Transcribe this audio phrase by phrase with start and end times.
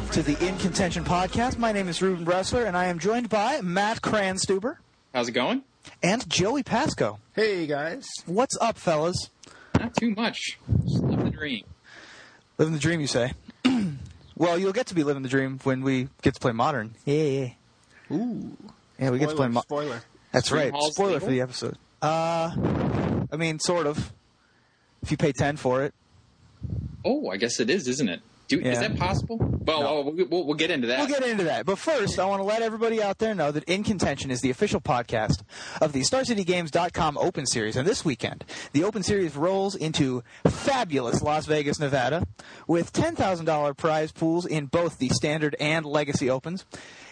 [0.00, 1.58] welcome to the In Contention podcast.
[1.58, 4.76] My name is Ruben Bressler, and I am joined by Matt Cranstuber
[5.12, 5.62] How's it going?
[6.02, 7.18] and Joey Pasco.
[7.34, 8.06] Hey guys.
[8.24, 9.28] What's up, fellas?
[9.78, 10.58] Not too much.
[10.84, 11.64] Just live the dream.
[12.56, 13.32] Living the dream, you say?
[14.36, 16.94] well, you'll get to be living the dream when we get to play modern.
[17.04, 17.48] Yeah, yeah.
[18.16, 18.56] Ooh.
[18.98, 19.50] Yeah, we get to play Spoiler.
[19.50, 20.02] mo- spoiler.
[20.32, 20.72] That's Stream right.
[20.72, 21.26] Hall's Spoiler legal?
[21.26, 21.76] for the episode.
[22.00, 24.12] Uh, I mean, sort of.
[25.02, 25.92] If you pay 10 for it.
[27.04, 28.20] Oh, I guess it is, isn't it?
[28.50, 28.72] Do, Yeah.
[28.72, 29.38] Is that possible?
[29.38, 29.86] Well, No.
[29.88, 30.98] oh, we'll, we'll, we'll get into that.
[30.98, 31.64] We'll get into that.
[31.66, 34.50] But first, I want to let everybody out there know that In Contention is the
[34.50, 35.42] official podcast
[35.80, 37.76] of the StarCityGames.com Open Series.
[37.76, 42.26] And this weekend, the Open Series rolls into fabulous Las Vegas, Nevada,
[42.66, 46.64] with $10,000 prize pools in both the Standard and Legacy Opens.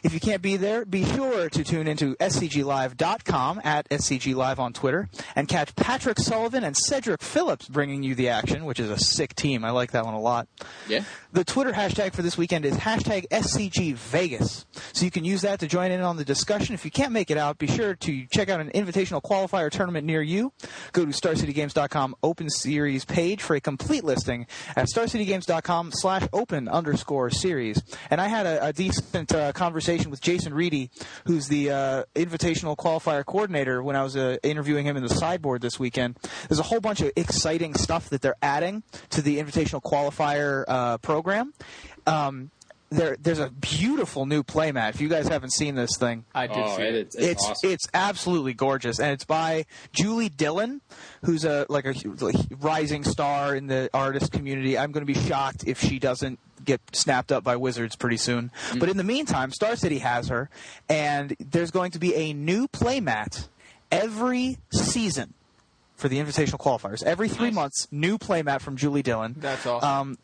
[0.03, 5.09] If you can't be there, be sure to tune into scglive.com at scglive on Twitter
[5.35, 9.35] and catch Patrick Sullivan and Cedric Phillips bringing you the action, which is a sick
[9.35, 9.65] team.
[9.65, 10.49] I like that one a lot.
[10.89, 11.03] yeah.
[11.31, 14.65] The Twitter hashtag for this weekend is hashtag SCG Vegas.
[14.95, 16.75] So you can use that to join in on the discussion.
[16.75, 20.07] If you can't make it out, be sure to check out an invitational qualifier tournament
[20.07, 20.55] near you.
[20.93, 27.29] Go to StarCityGames.com Open Series page for a complete listing at StarCityGames.com slash open underscore
[27.29, 27.83] series.
[28.11, 30.91] And I had a, a decent uh, conversation with Jason Reedy,
[31.27, 35.61] who's the uh, invitational qualifier coordinator when I was uh, interviewing him in the sideboard
[35.61, 36.19] this weekend.
[36.49, 40.97] There's a whole bunch of exciting stuff that they're adding to the invitational qualifier uh,
[41.23, 41.53] program.
[42.07, 42.51] Um,
[42.91, 44.91] there, there's a beautiful new playmat.
[44.91, 46.99] If you guys haven't seen this thing, I did Oh, see it, it.
[47.07, 47.71] it's, it's awesome.
[47.71, 50.81] it's absolutely gorgeous, and it's by Julie Dillon,
[51.25, 54.79] who's a like a like, rising star in the artist community.
[54.79, 58.51] I'm going to be shocked if she doesn't get snapped up by Wizards pretty soon.
[58.79, 60.49] But in the meantime, Star City has her,
[60.89, 63.49] and there's going to be a new playmat
[63.93, 65.35] every season
[65.99, 67.03] for the invitational qualifiers.
[67.03, 69.35] Every three months, new playmat from Julie Dillon.
[69.37, 69.89] That's awesome.
[69.89, 70.19] Um,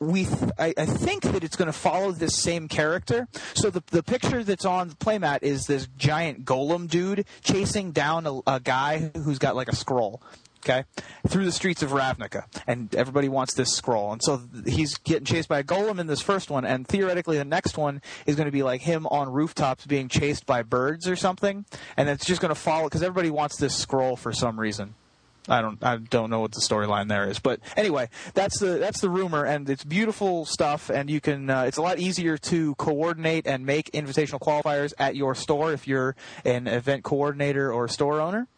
[0.00, 3.28] we, th- I, I think that it's going to follow this same character.
[3.54, 8.26] So the the picture that's on the playmat is this giant golem dude chasing down
[8.26, 10.20] a, a guy who's got like a scroll.
[10.62, 10.84] Okay,
[11.26, 15.48] through the streets of Ravnica, and everybody wants this scroll, and so he's getting chased
[15.48, 18.52] by a golem in this first one, and theoretically the next one is going to
[18.52, 21.64] be like him on rooftops being chased by birds or something,
[21.96, 24.94] and it's just going to follow because everybody wants this scroll for some reason.
[25.48, 29.00] I don't I don't know what the storyline there is, but anyway, that's the that's
[29.00, 32.74] the rumor, and it's beautiful stuff, and you can uh, it's a lot easier to
[32.76, 36.14] coordinate and make invitational qualifiers at your store if you're
[36.44, 38.48] an event coordinator or store owner.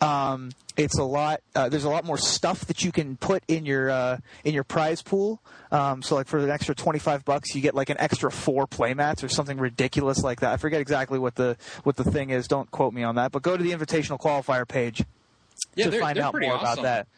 [0.00, 1.42] Um, it's a lot.
[1.54, 4.64] Uh, there's a lot more stuff that you can put in your uh, in your
[4.64, 5.40] prize pool.
[5.70, 8.66] Um, so, like for an extra twenty five bucks, you get like an extra four
[8.66, 10.52] play playmats or something ridiculous like that.
[10.52, 12.48] I forget exactly what the what the thing is.
[12.48, 13.32] Don't quote me on that.
[13.32, 15.04] But go to the invitational qualifier page
[15.74, 16.80] yeah, to they're, find out pretty more awesome.
[16.80, 17.08] about that.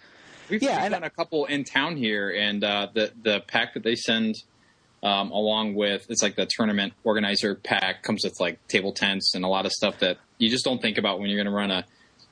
[0.49, 3.75] We've, Yeah, we've and- done a couple in town here, and uh, the the pack
[3.75, 4.35] that they send
[5.03, 9.45] um, along with it's like the tournament organizer pack comes with like table tents and
[9.45, 11.71] a lot of stuff that you just don't think about when you're going to run
[11.71, 11.85] a,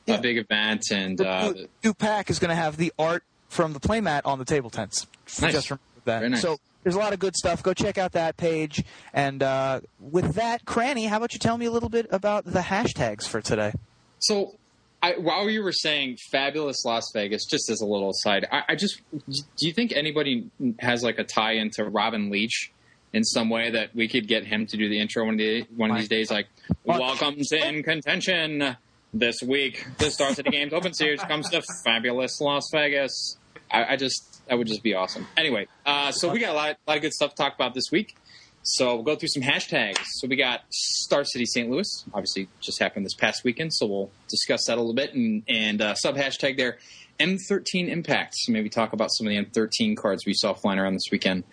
[0.07, 0.15] Yeah.
[0.17, 0.85] a big event.
[0.91, 4.23] And The uh, new- new pack is going to have the art from the playmat
[4.25, 5.07] on the table tents.
[5.41, 5.53] Nice.
[5.53, 6.23] Just remember that.
[6.31, 6.41] Nice.
[6.41, 7.63] So there's a lot of good stuff.
[7.63, 8.83] Go check out that page.
[9.13, 12.61] And uh, with that, Cranny, how about you tell me a little bit about the
[12.61, 13.73] hashtags for today?
[14.19, 14.57] So,
[15.03, 18.75] I, while you were saying fabulous Las Vegas, just as a little aside, I, I
[18.77, 20.49] just do you think anybody
[20.79, 22.73] has like a tie into Robin Leach
[23.13, 25.67] in some way that we could get him to do the intro one of, the,
[25.77, 26.31] one of these days?
[26.31, 26.47] Like,
[26.85, 28.77] welcome's in contention
[29.13, 29.85] this week.
[29.99, 33.37] The Star City Games Open Series comes to fabulous Las Vegas.
[33.73, 35.27] I, I just that would just be awesome.
[35.37, 37.91] Anyway, uh, so we got a lot, lot of good stuff to talk about this
[37.91, 38.17] week.
[38.63, 39.99] So we'll go through some hashtags.
[40.05, 41.69] So we got Star City St.
[41.69, 43.73] Louis, obviously just happened this past weekend.
[43.75, 46.79] So we'll discuss that a little bit and, and uh, sub hashtag there
[47.19, 48.35] M13 Impact.
[48.37, 51.45] So maybe talk about some of the M13 cards we saw flying around this weekend.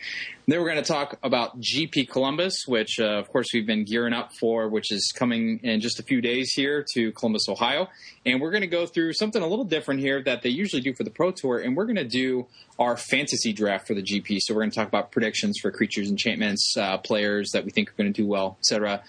[0.47, 4.13] Then we're going to talk about GP Columbus, which uh, of course we've been gearing
[4.13, 7.87] up for, which is coming in just a few days here to Columbus, Ohio.
[8.25, 10.93] And we're going to go through something a little different here that they usually do
[10.95, 12.47] for the Pro Tour, and we're going to do
[12.79, 14.39] our fantasy draft for the GP.
[14.39, 17.89] So we're going to talk about predictions for creatures, enchantments, uh, players that we think
[17.89, 19.03] are going to do well, etc.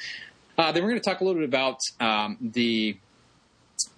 [0.59, 2.99] Uh, then we're going to talk a little bit about um, the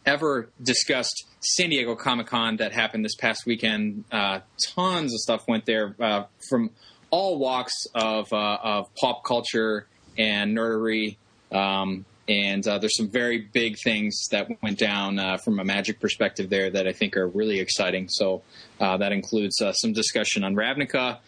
[0.07, 4.05] ever discussed San Diego Comic Con that happened this past weekend.
[4.11, 4.41] Uh,
[4.75, 6.71] tons of stuff went there uh, from
[7.11, 9.87] all walks of, uh, of pop culture
[10.17, 11.17] and nerdery.
[11.51, 16.01] Um, and uh, there's some very big things that went down uh, from a magic
[16.01, 18.09] perspective there that I think are really exciting.
[18.09, 18.43] So
[18.79, 21.19] that includes some discussion on Ravnica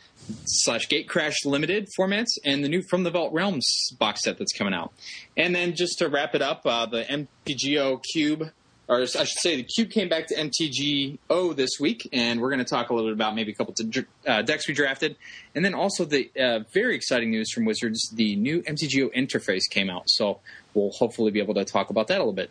[0.45, 3.67] slash Gatecrash Limited formats and the new From the Vault Realms
[3.99, 4.93] box set that's coming out.
[5.37, 8.51] And then just to wrap it up, uh, the MTGO Cube
[8.89, 12.59] or I should say, the cube came back to MTGO this week, and we're going
[12.59, 15.17] to talk a little bit about maybe a couple of uh, decks we drafted,
[15.55, 19.89] and then also the uh, very exciting news from Wizards: the new MTGO interface came
[19.89, 20.05] out.
[20.07, 20.41] So
[20.75, 22.51] we'll hopefully be able to talk about that a little bit.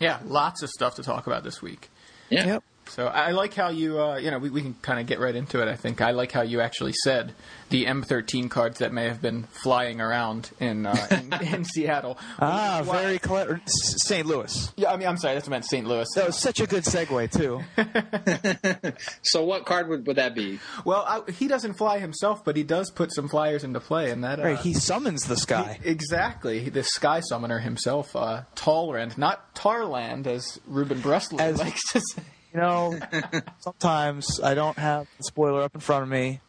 [0.00, 1.88] Yeah, lots of stuff to talk about this week.
[2.30, 2.46] Yeah.
[2.46, 2.64] Yep.
[2.88, 5.34] So I like how you, uh, you know, we, we can kind of get right
[5.34, 5.68] into it.
[5.68, 7.32] I think I like how you actually said
[7.70, 12.18] the M13 cards that may have been flying around in uh, in, in Seattle.
[12.40, 13.60] Ah, Why- very clever.
[13.66, 14.26] St.
[14.26, 14.72] Louis.
[14.76, 15.86] Yeah, I mean, I'm sorry, that's what meant St.
[15.86, 16.06] Louis.
[16.14, 17.62] That was such a good segue too.
[19.22, 20.60] So what card would, would that be?
[20.84, 24.22] Well, I, he doesn't fly himself, but he does put some flyers into play, and
[24.24, 25.78] that uh, Right, he summons the sky.
[25.82, 32.00] exactly the Sky Summoner himself, uh, Talrand, not Tarland, as Ruben Bressler As- likes to
[32.00, 32.22] say.
[32.54, 32.98] You know,
[33.58, 36.40] sometimes I don't have the spoiler up in front of me,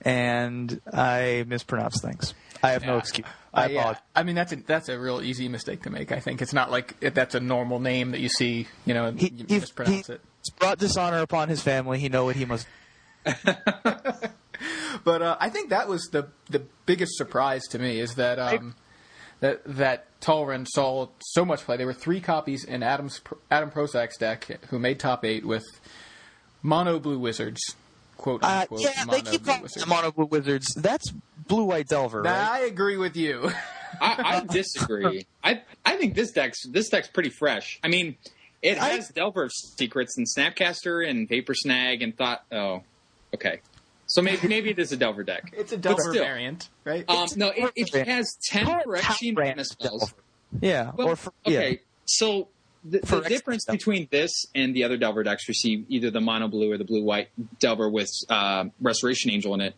[0.00, 2.32] and I mispronounce things.
[2.62, 3.26] I have no excuse.
[3.52, 3.80] I Uh, yeah.
[3.80, 4.02] apologize.
[4.16, 6.12] I mean, that's a that's a real easy mistake to make.
[6.12, 9.20] I think it's not like that's a normal name that you see, you know, and
[9.20, 10.20] He, you mispronounce he it.
[10.42, 11.98] He's brought dishonor upon his family.
[11.98, 12.66] He know what he must.
[15.02, 18.74] But uh, I think that was the the biggest surprise to me is that um,
[19.44, 21.76] that that Talrand saw so much play.
[21.76, 23.20] There were three copies in Adam's
[23.50, 25.64] Adam Prosak's deck, who made top eight with
[26.62, 27.60] mono blue wizards,
[28.16, 28.80] quote Uh, unquote.
[28.80, 29.82] yeah, mono they keep blue calling wizards.
[29.84, 30.66] them mono blue wizards.
[30.76, 31.10] That's
[31.46, 32.62] blue white delver, Now, right?
[32.62, 33.50] I agree with you.
[34.00, 35.26] I, I disagree.
[35.44, 37.78] I I think this deck's this deck's pretty fresh.
[37.84, 38.16] I mean,
[38.62, 42.44] it I- has Delver secrets and Snapcaster and Vapor Snag and thought.
[42.50, 42.82] Oh,
[43.34, 43.60] okay.
[44.06, 45.52] So maybe maybe it is a Delver deck.
[45.56, 46.24] it's a Delver still.
[46.24, 47.08] variant, right?
[47.08, 50.00] Um, no, it, it has ten Call it Phyrexian mana spells.
[50.00, 50.14] Delver.
[50.60, 51.76] Yeah, Well, or for, okay, yeah.
[52.04, 52.48] so
[52.84, 56.20] the, the difference extra- between this and the other Delver decks we see, either the
[56.20, 57.28] mono blue or the blue white
[57.58, 59.74] Delver with uh, Restoration Angel in it,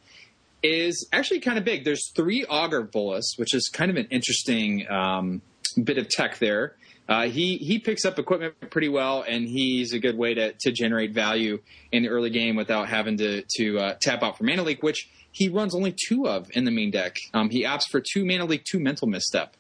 [0.63, 1.85] is actually kind of big.
[1.85, 5.41] There's three Augur Bolas, which is kind of an interesting um,
[5.83, 6.75] bit of tech there.
[7.09, 10.73] Uh, he he picks up equipment pretty well, and he's a good way to, to
[10.73, 11.61] generate value
[11.93, 15.09] in the early game without having to to uh, tap out for mana leak, which
[15.31, 17.17] he runs only two of in the main deck.
[17.35, 19.55] Um, he opts for two mana leak, two mental misstep.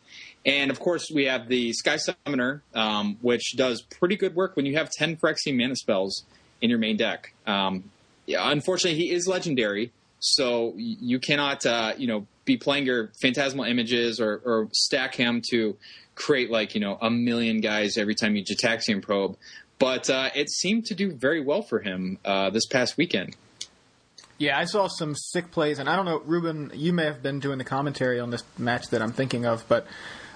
[0.47, 4.65] And of course, we have the Sky Summoner, um, which does pretty good work when
[4.65, 6.25] you have 10 Phyrexian mana spells
[6.63, 7.35] in your main deck.
[7.47, 7.91] Um,
[8.27, 13.65] yeah, unfortunately, he is legendary, so you cannot, uh, you know, be playing your Phantasmal
[13.65, 15.77] Images or, or stack him to
[16.17, 19.37] create like you know a million guys every time you Gitaxian probe.
[19.79, 23.37] But uh, it seemed to do very well for him uh, this past weekend.
[24.39, 27.41] Yeah, I saw some sick plays, and I don't know, Ruben, you may have been
[27.41, 29.87] doing the commentary on this match that I'm thinking of, but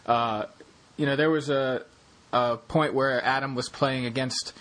[0.07, 0.45] uh,
[0.97, 1.85] you know, there was a
[2.33, 4.53] a point where Adam was playing against.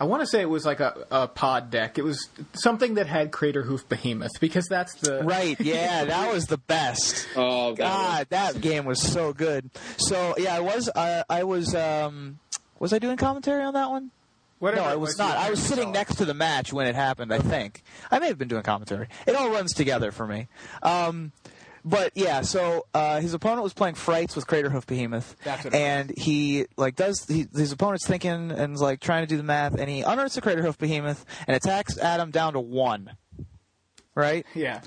[0.00, 1.98] I want to say it was like a, a pod deck.
[1.98, 6.58] It was something that had Craterhoof Behemoth because that's the Right, yeah, that was the
[6.58, 7.26] best.
[7.34, 9.70] Oh God, that game was so good.
[9.96, 12.38] So yeah, I was uh, I was um
[12.78, 14.10] was I doing commentary on that one?
[14.60, 15.36] Whatever No, I it was not.
[15.36, 17.32] I was sitting next to the match when it happened.
[17.32, 19.08] I think I may have been doing commentary.
[19.26, 20.48] It all runs together for me.
[20.82, 21.32] Um,
[21.88, 25.78] but yeah, so uh, his opponent was playing Frites with Craterhoof Behemoth, That's what it
[25.78, 29.42] and he like does he, his opponent's thinking and is like trying to do the
[29.42, 33.10] math, and he unearths a Craterhoof Behemoth and attacks Adam down to one.
[34.14, 34.80] Right, Yeah,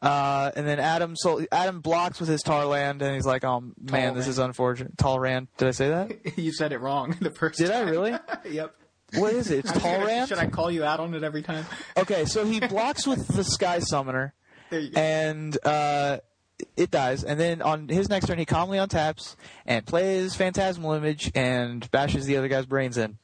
[0.00, 4.14] uh, and then Adam so Adam blocks with his Tarland, and he's like, "Oh man,
[4.14, 4.28] this Talrand.
[4.28, 6.38] is unfortunate." Talrand, did I say that?
[6.38, 7.58] you said it wrong the first.
[7.58, 7.88] Did I time.
[7.90, 8.14] really?
[8.50, 8.74] yep.
[9.14, 9.58] What is it?
[9.66, 11.66] It's Should I- Should I call you out on it every time?
[11.98, 14.32] Okay, so he blocks with the Sky Summoner,
[14.70, 15.00] There you go.
[15.00, 16.18] and uh,
[16.76, 17.24] it dies.
[17.24, 19.36] And then on his next turn, he calmly untaps
[19.66, 23.18] and plays Phantasmal Image and bashes the other guy's brains in.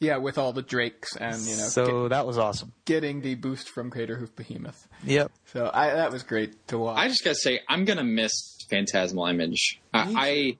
[0.00, 2.72] Yeah, with all the drakes and you know So that was awesome.
[2.84, 4.86] getting the boost from Craterhoof Behemoth.
[5.04, 5.32] Yep.
[5.46, 6.98] So I, that was great to watch.
[6.98, 8.32] I just gotta say, I'm gonna miss
[8.70, 9.80] Phantasmal Image.
[9.92, 10.58] I,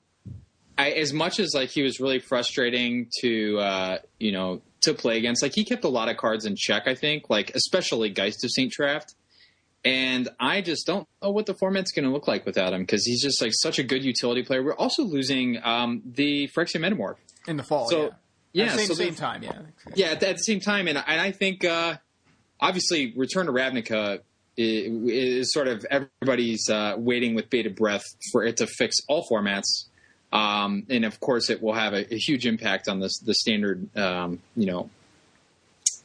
[0.76, 4.94] I, I, as much as like he was really frustrating to, uh, you know, to
[4.94, 5.42] play against.
[5.42, 6.84] Like he kept a lot of cards in check.
[6.86, 9.14] I think, like especially Geist of Saint Traft.
[9.84, 13.04] And I just don't know what the format's going to look like without him because
[13.06, 14.62] he's just like such a good utility player.
[14.62, 17.16] We're also losing um, the Phyrexian Metamorph.
[17.46, 17.88] in the fall.
[17.88, 18.10] So, yeah,
[18.52, 19.42] yeah, At the same, so same the- time.
[19.44, 19.58] Yeah,
[19.94, 21.96] Yeah, at, at the same time, and, and I think uh,
[22.60, 24.20] obviously Return to Ravnica
[24.56, 29.24] is, is sort of everybody's uh, waiting with bated breath for it to fix all
[29.30, 29.84] formats,
[30.32, 33.96] um, and of course it will have a, a huge impact on this the standard,
[33.96, 34.90] um, you know,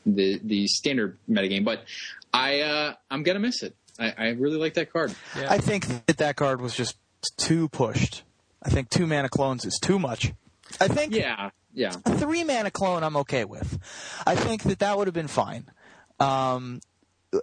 [0.06, 1.66] the the standard metagame.
[1.66, 1.86] But
[2.34, 3.76] I uh, I'm gonna miss it.
[4.00, 5.14] I, I really like that card.
[5.38, 5.52] Yeah.
[5.52, 6.98] I think that that card was just
[7.38, 8.24] too pushed.
[8.62, 10.34] I think two mana clones is too much.
[10.82, 11.94] I think Yeah, yeah.
[12.06, 13.78] a three mana clone I'm okay with.
[14.26, 15.70] I think that that would have been fine.
[16.20, 16.82] Um,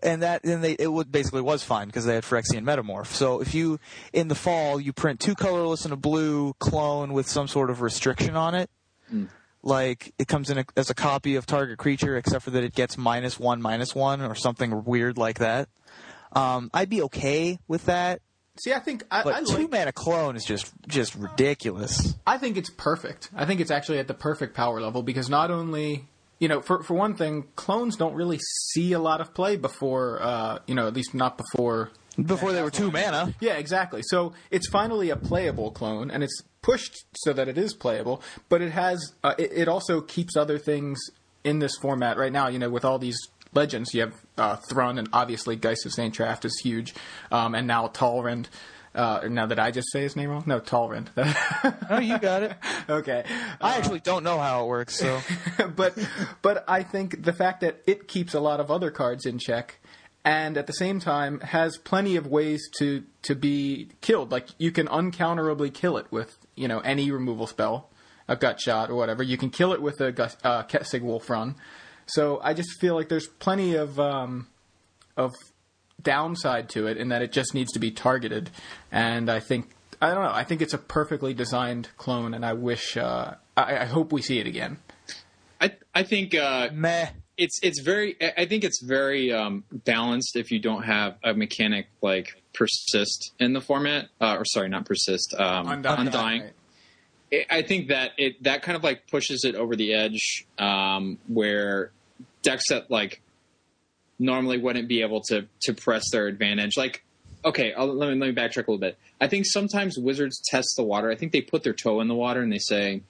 [0.03, 3.07] and that and they it would basically was fine because they had Phyrexian Metamorph.
[3.07, 3.79] So if you
[4.13, 7.81] in the fall you print two colorless and a blue clone with some sort of
[7.81, 8.71] restriction on it,
[9.63, 12.75] like it comes in a, as a copy of target creature, except for that it
[12.75, 15.69] gets minus one, minus one, or something weird like that.
[16.33, 18.21] Um, I'd be okay with that,
[18.61, 22.15] See, I think I, but I two like, mana clone is just just ridiculous.
[22.27, 23.31] I think it's perfect.
[23.35, 26.07] I think it's actually at the perfect power level because not only
[26.39, 28.39] you know, for for one thing, clones don't really
[28.73, 31.91] see a lot of play before, uh, you know, at least not before
[32.21, 34.03] Before they were two mana, Yeah, exactly.
[34.05, 38.23] So it's finally a playable clone, and it's pushed so that it is playable.
[38.49, 40.99] But it has uh, it, it also keeps other things
[41.45, 42.49] in this format right now.
[42.49, 43.19] You know, with all these
[43.55, 46.95] legends, you have uh, Thrun, and obviously Geist of Saint Traft is huge,
[47.31, 48.47] um, and now Talrend.
[48.93, 50.43] Uh, now that I just say his name wrong?
[50.47, 51.11] No, Talrend.
[51.91, 52.57] oh, you got it.
[52.89, 53.25] okay.
[53.61, 55.21] I actually don't know how it works, so
[55.77, 55.97] but
[56.43, 59.80] but I think the fact that it keeps a lot of other cards in check
[60.25, 64.31] and at the same time has plenty of ways to to be killed.
[64.31, 67.91] Like you can uncounterably kill it with you know any removal spell,
[68.29, 69.23] a gut shot or whatever.
[69.23, 71.57] You can kill it with a Gus- uh, Kessig Wolf run.
[72.07, 74.49] So I just feel like there's plenty of um,
[75.17, 75.33] of
[76.03, 78.51] downside to it in that it just needs to be targeted.
[78.91, 79.71] And I think
[80.03, 80.33] I don't know.
[80.33, 84.23] I think it's a perfectly designed clone, and I wish uh, I, I hope we
[84.23, 84.79] see it again.
[85.61, 87.09] I I think uh, meh.
[87.41, 91.87] It's it's very I- think it's very um, balanced if you don't have a mechanic
[92.03, 96.43] like persist in the format uh, or sorry not persist um, undying.
[96.43, 96.53] right.
[97.33, 101.19] I- I think that it that kind of like pushes it over the edge um,
[101.29, 101.93] where
[102.43, 103.23] decks that like
[104.19, 106.77] normally wouldn't be able to to press their advantage.
[106.77, 107.05] Like,
[107.45, 108.99] okay, I'll, let me let me backtrack a little bit.
[109.21, 111.11] I think sometimes wizards test the water.
[111.11, 113.03] I think they put their toe in the water and they say,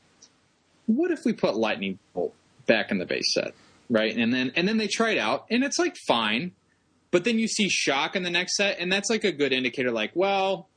[0.87, 2.35] "What if we put lightning bolt
[2.67, 3.55] back in the base set?"
[3.91, 6.53] Right, and then and then they try it out, and it's like fine.
[7.11, 9.91] But then you see shock in the next set, and that's like a good indicator.
[9.91, 10.69] Like, well,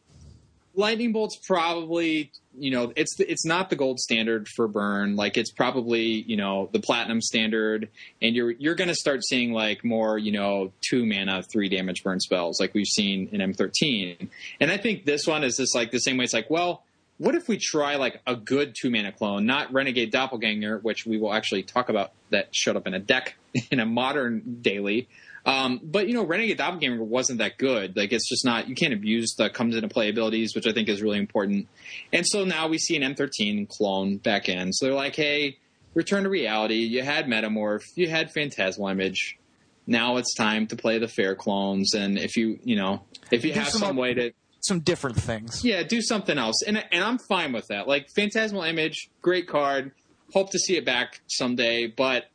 [0.75, 5.51] lightning bolt's probably you know it's it's not the gold standard for burn like it's
[5.51, 7.89] probably you know the platinum standard
[8.21, 12.03] and you're you're going to start seeing like more you know two mana three damage
[12.03, 14.29] burn spells like we've seen in M13
[14.59, 16.83] and I think this one is just like the same way it's like well
[17.17, 21.17] what if we try like a good two mana clone not renegade doppelganger which we
[21.17, 23.35] will actually talk about that showed up in a deck
[23.71, 25.07] in a modern daily
[25.45, 27.97] um, but you know, Renegade Doppelganger wasn't that good.
[27.97, 28.69] Like it's just not.
[28.69, 31.67] You can't abuse the comes into play abilities, which I think is really important.
[32.13, 34.71] And so now we see an M13 clone back in.
[34.71, 35.57] So they're like, hey,
[35.93, 36.75] return to reality.
[36.75, 37.83] You had Metamorph.
[37.95, 39.37] You had Phantasmal Image.
[39.85, 41.93] Now it's time to play the fair clones.
[41.93, 44.31] And if you, you know, if you Do have some some way to
[44.63, 45.63] Some different things.
[45.63, 47.87] yeah, do something else, and and I'm fine with that.
[47.87, 49.91] Like Phantasmal Image, great card.
[50.33, 52.25] Hope to see it back someday, but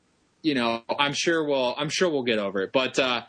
[0.42, 2.70] you know, I'm sure we'll I'm sure we'll get over it.
[2.72, 3.22] But uh,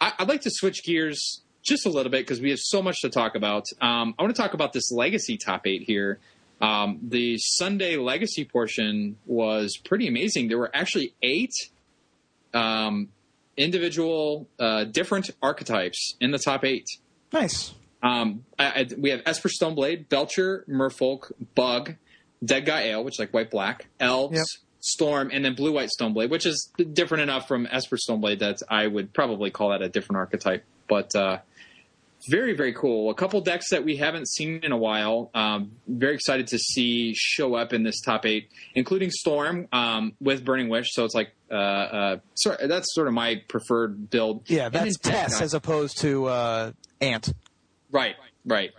[0.00, 3.00] I, I'd like to switch gears just a little bit because we have so much
[3.02, 3.64] to talk about.
[3.80, 6.20] Um, I want to talk about this Legacy top eight here.
[6.60, 10.48] Um, the Sunday Legacy portion was pretty amazing.
[10.48, 11.52] There were actually eight
[12.54, 13.08] um,
[13.56, 16.86] individual uh, different archetypes in the top eight.
[17.32, 17.74] Nice.
[18.04, 21.94] Um, I, I, we have Esper Stoneblade, Belcher, Merfolk, Bug,
[22.44, 24.44] Dead Guy Ale, which is like white black, Elves, Yep.
[24.80, 28.86] Storm, and then Blue White Stoneblade, which is different enough from Esper Stoneblade that I
[28.86, 30.62] would probably call that a different archetype.
[30.86, 31.38] But uh,
[32.28, 33.08] very, very cool.
[33.10, 35.30] A couple decks that we haven't seen in a while.
[35.34, 40.44] Um, very excited to see show up in this top eight, including Storm um, with
[40.44, 40.88] Burning Wish.
[40.92, 42.16] So it's like uh, uh,
[42.66, 44.42] that's sort of my preferred build.
[44.50, 47.32] Yeah, that's Tess as opposed to uh, Ant.
[47.94, 48.72] Right, right.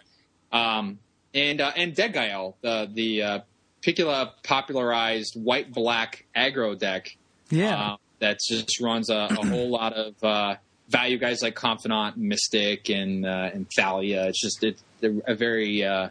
[0.51, 0.99] Um,
[1.33, 3.39] and uh, and Dead Gael, the the uh,
[3.81, 7.15] Picula popularized white black aggro deck
[7.49, 7.75] Yeah.
[7.93, 10.55] uh, that just runs a, a whole lot of uh,
[10.89, 14.27] value guys like Confidant, Mystic, and uh, and Thalia.
[14.27, 16.09] It's just it's a very uh,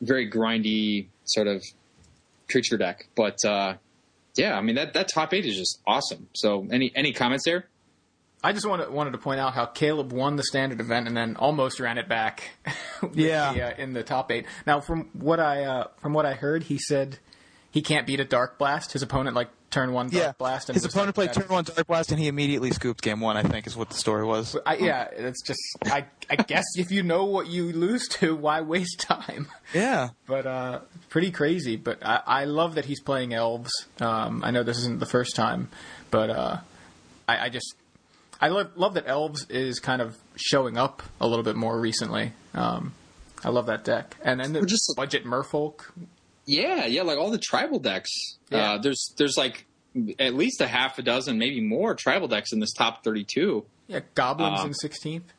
[0.00, 1.62] very grindy sort of
[2.50, 3.06] creature deck.
[3.14, 3.74] But uh,
[4.36, 6.28] yeah, I mean that that top eight is just awesome.
[6.34, 7.66] So any any comments there?
[8.42, 11.36] I just wanted, wanted to point out how Caleb won the standard event and then
[11.36, 12.50] almost ran it back.
[13.14, 13.54] Yeah.
[13.54, 14.44] the, uh, in the top eight.
[14.66, 17.18] Now, from what I uh, from what I heard, he said
[17.70, 18.92] he can't beat a Dark Blast.
[18.92, 20.32] His opponent like turn one Dark yeah.
[20.36, 20.68] Blast.
[20.68, 23.38] And His opponent played turn one Dark Blast, and he immediately scooped game one.
[23.38, 24.54] I think is what the story was.
[24.66, 28.60] I, yeah, it's just I I guess if you know what you lose to, why
[28.60, 29.48] waste time?
[29.72, 30.10] Yeah.
[30.26, 31.76] But uh, pretty crazy.
[31.76, 33.72] But I, I love that he's playing elves.
[33.98, 35.70] Um, I know this isn't the first time,
[36.10, 36.58] but uh,
[37.26, 37.74] I, I just
[38.40, 42.32] I love love that elves is kind of showing up a little bit more recently.
[42.54, 42.94] Um,
[43.44, 45.90] I love that deck, and then the just- budget Merfolk.
[46.46, 48.10] Yeah, yeah, like all the tribal decks.
[48.50, 48.72] Yeah.
[48.72, 49.66] Uh, there's there's like
[50.18, 53.64] at least a half a dozen, maybe more tribal decks in this top 32.
[53.88, 55.32] Yeah, goblins Um, in sixteenth.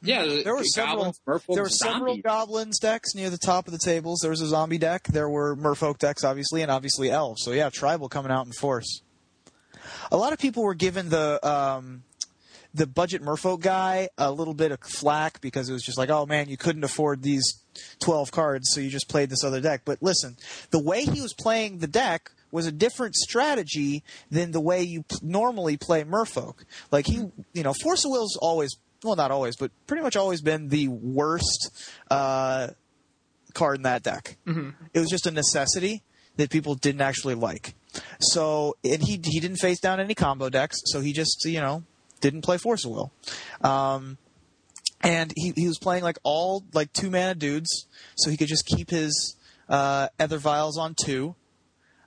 [0.00, 0.96] Yeah, There were the several.
[0.96, 2.22] goblins, merfolk, there were several zombies.
[2.22, 4.20] goblins decks near the top of the tables.
[4.22, 5.04] There was a zombie deck.
[5.08, 7.42] There were merfolk decks, obviously, and obviously elves.
[7.44, 9.02] So yeah, tribal coming out in force.
[10.12, 12.04] A lot of people were given the um,
[12.78, 16.24] the budget merfolk guy a little bit of flack because it was just like, oh
[16.24, 17.60] man, you couldn't afford these
[17.98, 19.82] twelve cards, so you just played this other deck.
[19.84, 20.36] But listen,
[20.70, 25.02] the way he was playing the deck was a different strategy than the way you
[25.02, 26.64] p- normally play merfolk.
[26.90, 30.40] Like he, you know, Force of Will's always, well, not always, but pretty much always
[30.40, 31.70] been the worst
[32.10, 32.68] uh,
[33.52, 34.38] card in that deck.
[34.46, 34.70] Mm-hmm.
[34.94, 36.02] It was just a necessity
[36.36, 37.74] that people didn't actually like.
[38.20, 41.82] So, and he he didn't face down any combo decks, so he just you know
[42.20, 43.12] didn't play Force of Will.
[43.62, 44.18] Um,
[45.00, 48.66] and he, he was playing like all like two mana dudes, so he could just
[48.66, 49.36] keep his
[49.68, 51.34] uh, Ether Vials on two.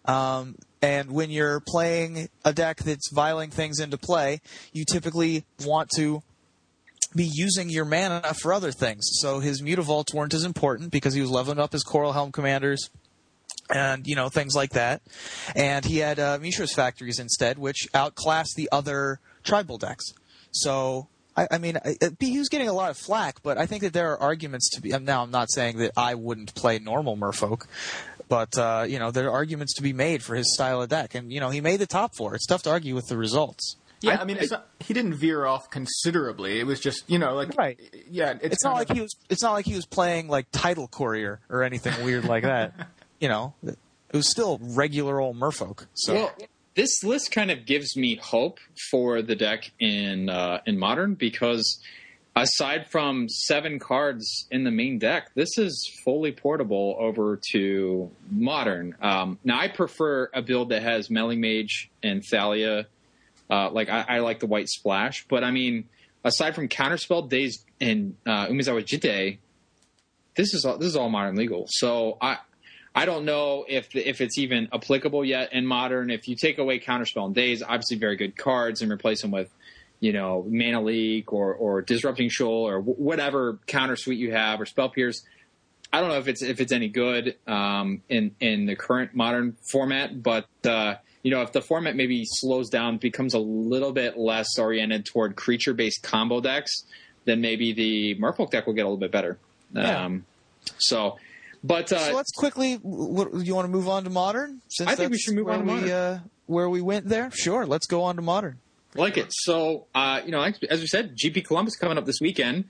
[0.05, 4.41] Um, and when you're playing a deck that's vialing things into play,
[4.73, 6.23] you typically want to
[7.15, 9.03] be using your mana for other things.
[9.19, 12.89] So his Mutavaults weren't as important because he was leveling up his Coralhelm commanders
[13.73, 15.01] and you know things like that.
[15.55, 20.13] And he had uh, Mishra's factories instead, which outclassed the other tribal decks.
[20.51, 23.65] So I, I mean, I, I- he was getting a lot of flack, but I
[23.65, 24.89] think that there are arguments to be.
[24.97, 27.65] Now, I'm not saying that I wouldn't play normal Merfolk,
[28.27, 31.15] but uh, you know there are arguments to be made for his style of deck,
[31.15, 32.35] and you know he made the top four.
[32.35, 33.77] It's tough to argue with the results.
[34.01, 36.59] Yeah, I- I, mean, it's not, he didn't veer off considerably.
[36.59, 37.79] It was just, you know, like, Right.
[38.09, 39.15] Yeah, it's, It's not kind like of- he was.
[39.29, 42.73] It's not like he was playing like Tidal Courier or anything weird like that.
[43.21, 43.77] You know, it
[44.11, 45.85] was still regular old Merfolk.
[45.93, 46.31] So Well,
[46.75, 48.59] this list kind of gives me hope
[48.89, 51.81] for the deck in uh, in modern because
[52.35, 58.95] aside from seven cards in the main deck, this is fully portable over to modern.
[59.01, 62.87] Um, now, I prefer a build that has Meddling Mage and Thalia.
[63.49, 65.89] Uh, like I, I like the white splash, but I mean,
[66.23, 69.39] aside from Counterspell, Daze, and uh, Umezawa Jitte,
[70.35, 71.65] this is all, this is all modern legal.
[71.67, 72.37] So I
[72.93, 76.11] I don't know if the, if it's even applicable yet in modern.
[76.11, 79.49] If you take away Counterspell and Daze, obviously very good cards, and replace them with
[79.99, 84.59] you know Mana Leak or or Disrupting Shoal or wh- whatever counter suite you have
[84.59, 85.23] or Spell Pierce.
[85.93, 89.55] I don't know if it's if it's any good um, in in the current modern
[89.71, 94.17] format, but uh, you know if the format maybe slows down, becomes a little bit
[94.17, 96.85] less oriented toward creature based combo decks,
[97.25, 99.37] then maybe the Merfolk deck will get a little bit better.
[99.73, 100.05] Yeah.
[100.05, 100.25] Um,
[100.77, 101.17] so,
[101.63, 102.75] but uh, so let's quickly.
[102.75, 104.61] What, you want to move on to modern?
[104.69, 105.89] Since I think we should move on to we, modern.
[105.89, 107.31] Uh, where we went there.
[107.31, 108.59] Sure, let's go on to modern.
[108.95, 109.27] like it.
[109.29, 112.65] So, uh, you know, as we said, GP Columbus coming up this weekend,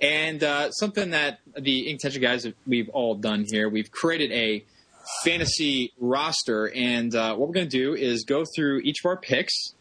[0.00, 3.68] and uh, something that the Intention guys we've all done here.
[3.68, 4.64] We've created a
[5.22, 9.16] fantasy roster, and uh, what we're going to do is go through each of our
[9.16, 9.74] picks,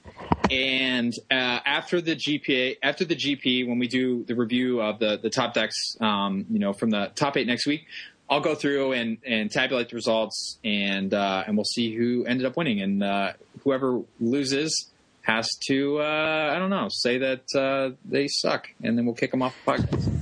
[0.51, 5.17] and uh, after the GPA, after the GP, when we do the review of the
[5.17, 7.86] the top decks, um, you know, from the top eight next week.
[8.30, 12.46] I'll go through and, and tabulate the results, and uh, and we'll see who ended
[12.46, 12.82] up winning.
[12.82, 13.34] And uh,
[13.64, 14.90] whoever loses
[15.22, 19.32] has to, uh, I don't know, say that uh, they suck, and then we'll kick
[19.32, 20.20] them off the podcast.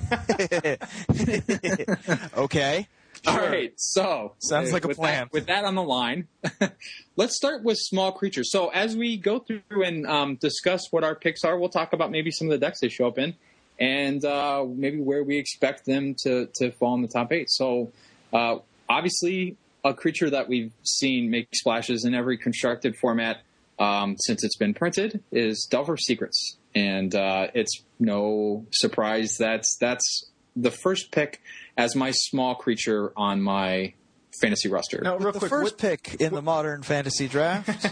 [2.37, 2.87] okay.
[3.25, 5.23] All right, so Sounds like a with plan.
[5.23, 6.27] That, with that on the line,
[7.15, 8.51] let's start with small creatures.
[8.51, 12.11] So as we go through and um, discuss what our picks are, we'll talk about
[12.11, 13.35] maybe some of the decks they show up in,
[13.79, 17.49] and uh, maybe where we expect them to to fall in the top eight.
[17.49, 17.91] So
[18.31, 18.57] uh,
[18.89, 23.41] obviously, a creature that we've seen make splashes in every constructed format
[23.79, 29.77] um, since it's been printed is Delver of Secrets, and uh, it's no surprise that's
[29.79, 31.41] that's the first pick
[31.77, 33.93] as my small creature on my
[34.41, 35.01] fantasy roster.
[35.03, 35.49] No, real the quick.
[35.49, 37.87] first what- pick in the modern fantasy draft,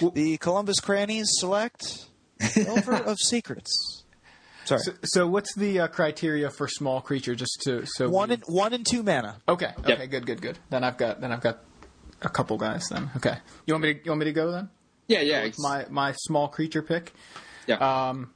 [0.14, 2.06] the Columbus Crannies select
[2.54, 3.95] Delver of Secrets.
[4.66, 7.34] Sorry, so, so what's the uh, criteria for small creature?
[7.34, 9.38] Just to so one we- and one and two mana.
[9.48, 9.72] Okay.
[9.78, 9.96] Okay.
[10.00, 10.10] Yep.
[10.10, 10.26] Good.
[10.26, 10.42] Good.
[10.42, 10.58] Good.
[10.70, 11.60] Then I've got then I've got
[12.22, 12.88] a couple guys.
[12.88, 13.38] Then okay.
[13.66, 14.68] You want me to you want me to go then?
[15.08, 17.12] yeah, yeah, With my my small creature pick.
[17.66, 17.76] yeah.
[18.08, 18.30] Um,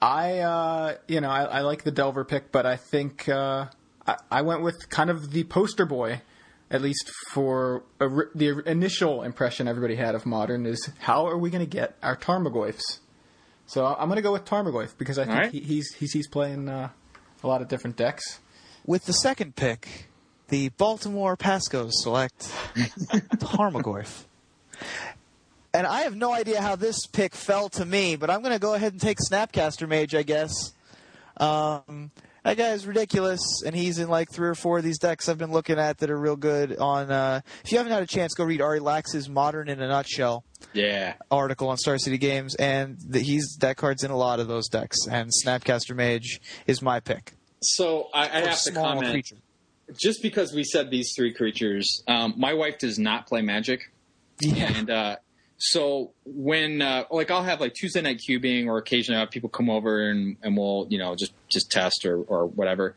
[0.00, 3.66] I uh, you know I, I like the Delver pick, but I think uh,
[4.06, 6.22] I, I went with kind of the poster boy,
[6.70, 11.50] at least for a, the initial impression everybody had of modern is how are we
[11.50, 13.00] going to get our Tarmogoyfs?
[13.70, 15.52] So I'm going to go with Tarmogoyf because I think right.
[15.52, 16.88] he, he's he's he's playing uh,
[17.44, 18.40] a lot of different decks.
[18.84, 20.08] With the second pick,
[20.48, 22.40] the Baltimore Pascos select
[23.36, 24.24] Tarmogoyf.
[25.72, 28.58] And I have no idea how this pick fell to me, but I'm going to
[28.58, 30.72] go ahead and take Snapcaster Mage, I guess.
[31.36, 32.10] Um,
[32.44, 35.38] that guy is ridiculous, and he's in like three or four of these decks I've
[35.38, 36.76] been looking at that are real good.
[36.78, 39.88] On uh, if you haven't had a chance, go read Ari Lax's Modern in a
[39.88, 40.44] Nutshell.
[40.72, 41.14] Yeah.
[41.30, 44.68] article on Star City Games, and the, he's that card's in a lot of those
[44.68, 44.98] decks.
[45.10, 47.32] And Snapcaster Mage is my pick.
[47.62, 49.10] So I, I have to comment.
[49.10, 49.36] creature.
[49.98, 53.90] Just because we said these three creatures, um, my wife does not play Magic.
[54.40, 54.72] Yeah.
[54.72, 55.16] And uh,
[55.60, 59.50] so when uh, like I'll have like Tuesday night cubing, or occasionally I'll have people
[59.50, 62.94] come over and, and we'll you know just just test or or whatever.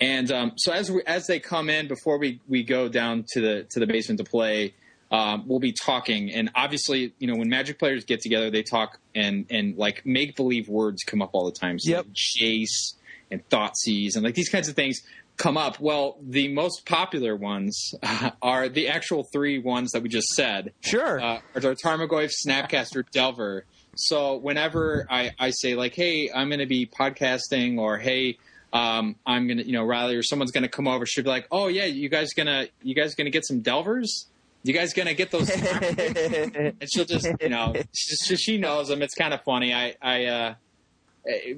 [0.00, 3.40] And um, so as we, as they come in before we, we go down to
[3.40, 4.74] the to the basement to play,
[5.10, 6.32] um, we'll be talking.
[6.32, 10.36] And obviously, you know, when Magic players get together, they talk and and like make
[10.36, 11.78] believe words come up all the time.
[11.78, 12.06] So Yep.
[12.06, 12.94] like Jace
[13.30, 15.02] and Thoughtseize and like these kinds of things
[15.40, 15.80] come up.
[15.80, 17.94] Well, the most popular ones
[18.42, 21.20] are the actual three ones that we just said Sure.
[21.20, 23.64] uh, are Tarmogoyf, Snapcaster, Delver.
[23.96, 28.38] So whenever I, I say like, hey, I'm going to be podcasting, or hey,
[28.72, 31.66] um, I'm gonna, you know, Riley or someone's gonna come over, she'll be like, oh
[31.66, 34.26] yeah, you guys gonna, you guys gonna get some Delvers?
[34.62, 35.50] You guys gonna get those?
[35.50, 39.02] and she'll just, you know, she, she knows them.
[39.02, 39.74] It's kind of funny.
[39.74, 40.54] I, I, uh,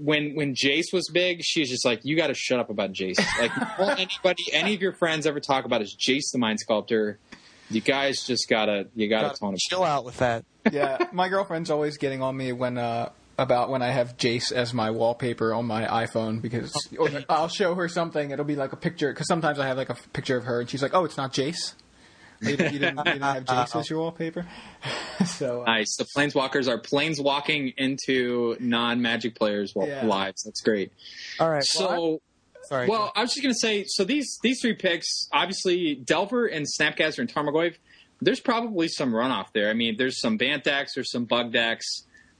[0.01, 3.19] when when Jace was big, she's just like, you got to shut up about Jace.
[3.39, 7.19] Like, won't anybody, any of your friends ever talk about is Jace the Mind Sculptor?
[7.71, 9.61] You guys just gotta, you gotta Gotta tone it.
[9.61, 10.45] chill out with that.
[10.73, 14.75] yeah, my girlfriend's always getting on me when uh, about when I have Jace as
[14.75, 18.31] my wallpaper on my iPhone because or I'll show her something.
[18.31, 20.69] It'll be like a picture because sometimes I have like a picture of her and
[20.69, 21.75] she's like, "Oh, it's not Jace.
[22.43, 24.47] You didn't, you didn't, you didn't have Jace as your wallpaper."
[25.27, 25.97] so uh, Nice.
[25.97, 30.05] The planeswalkers are planeswalking into non-magic players' Yeah.
[30.07, 30.43] lives.
[30.43, 30.93] That's great.
[31.39, 31.65] All right.
[31.65, 32.15] So, well,
[32.57, 32.89] I- sorry.
[32.89, 37.19] well, I was just gonna say, so these these three picks, obviously Delver and Snapcaster
[37.21, 37.75] and Tarmogoyf,
[38.21, 39.69] there's probably some runoff there.
[39.71, 41.87] I mean, there's some Bant decks, there's some Bug decks.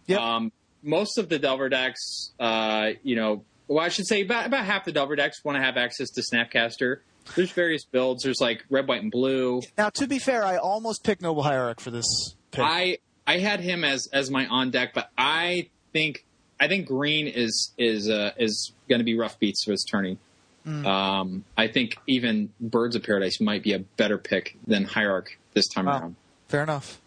[0.07, 0.21] Yep.
[0.21, 4.65] Um, most of the Delver decks, uh, you know, well, I should say about about
[4.65, 6.99] half the Delver decks want to have access to Snapcaster.
[7.37, 8.25] There's various builds.
[8.25, 9.63] There's like red, white, and blue.
[9.79, 12.65] now, to be fair, I almost picked Noble Hierarch for this pick.
[12.65, 16.25] I I had him as as my on deck, but I think
[16.61, 20.19] I think green is is uh, is going to be rough beats for this tourney.
[20.65, 25.67] Um, I think even Birds of Paradise might be a better pick than Hierarch this
[25.67, 25.99] time Wow.
[25.99, 26.17] around.
[26.49, 27.01] Fair enough.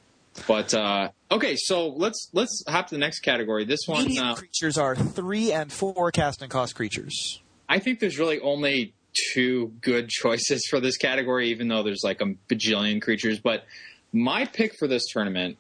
[0.46, 3.64] But uh, okay, so let's let's hop to the next category.
[3.64, 7.42] This one, uh, creatures are three and four casting cost creatures.
[7.70, 8.94] I think there's really only
[9.34, 13.40] two good choices for this category, even though there's like a bajillion creatures.
[13.40, 13.66] But
[14.12, 15.58] my pick for this tournament,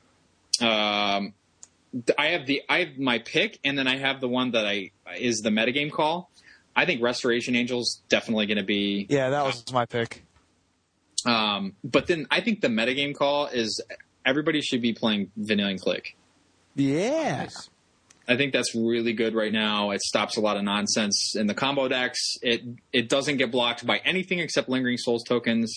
[0.61, 1.33] um,
[2.17, 4.91] I have the I have my pick, and then I have the one that I
[5.17, 6.29] is the metagame call.
[6.75, 9.07] I think Restoration Angels definitely going to be.
[9.09, 10.23] Yeah, that was my pick.
[11.25, 13.81] Um, but then I think the metagame call is
[14.25, 16.15] everybody should be playing Vendilion Clique.
[16.75, 17.37] Yeah.
[17.37, 17.69] nice.
[18.27, 19.91] I think that's really good right now.
[19.91, 22.19] It stops a lot of nonsense in the combo decks.
[22.41, 25.73] It it doesn't get blocked by anything except lingering souls tokens.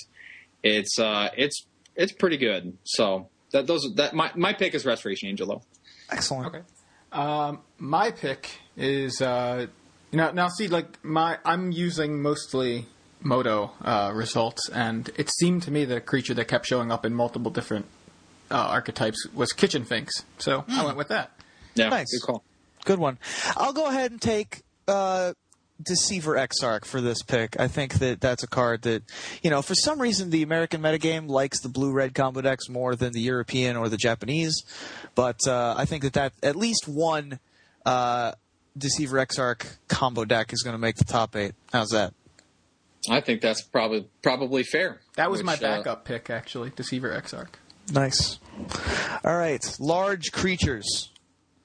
[0.62, 2.78] It's uh it's it's pretty good.
[2.84, 5.62] So that those that my my pick is Restoration Angel though.
[6.10, 6.46] Excellent.
[6.46, 6.62] Okay.
[7.12, 9.66] Um, my pick is uh,
[10.10, 12.86] you know now see like my I'm using mostly
[13.20, 17.14] Moto uh, results, and it seemed to me the creature that kept showing up in
[17.14, 17.86] multiple different
[18.50, 21.32] uh, archetypes was Kitchen Finks, so I went with that.
[21.78, 22.10] Yeah, Nice.
[22.12, 22.44] good call.
[22.84, 23.18] Good one.
[23.56, 25.32] I'll go ahead and take uh,
[25.82, 27.58] Deceiver Exarch for this pick.
[27.60, 29.02] I think that that's a card that,
[29.42, 32.96] you know, for some reason the American metagame likes the blue red combo decks more
[32.96, 34.62] than the European or the Japanese.
[35.14, 37.38] But uh, I think that, that at least one
[37.84, 38.32] uh,
[38.76, 41.52] Deceiver Exarch combo deck is going to make the top eight.
[41.72, 42.14] How's that?
[43.10, 45.00] I think that's probably probably fair.
[45.16, 47.52] That was my Which, uh, backup pick actually, Deceiver Exarch.
[47.92, 48.38] Nice.
[49.24, 49.64] All right.
[49.78, 51.10] Large creatures.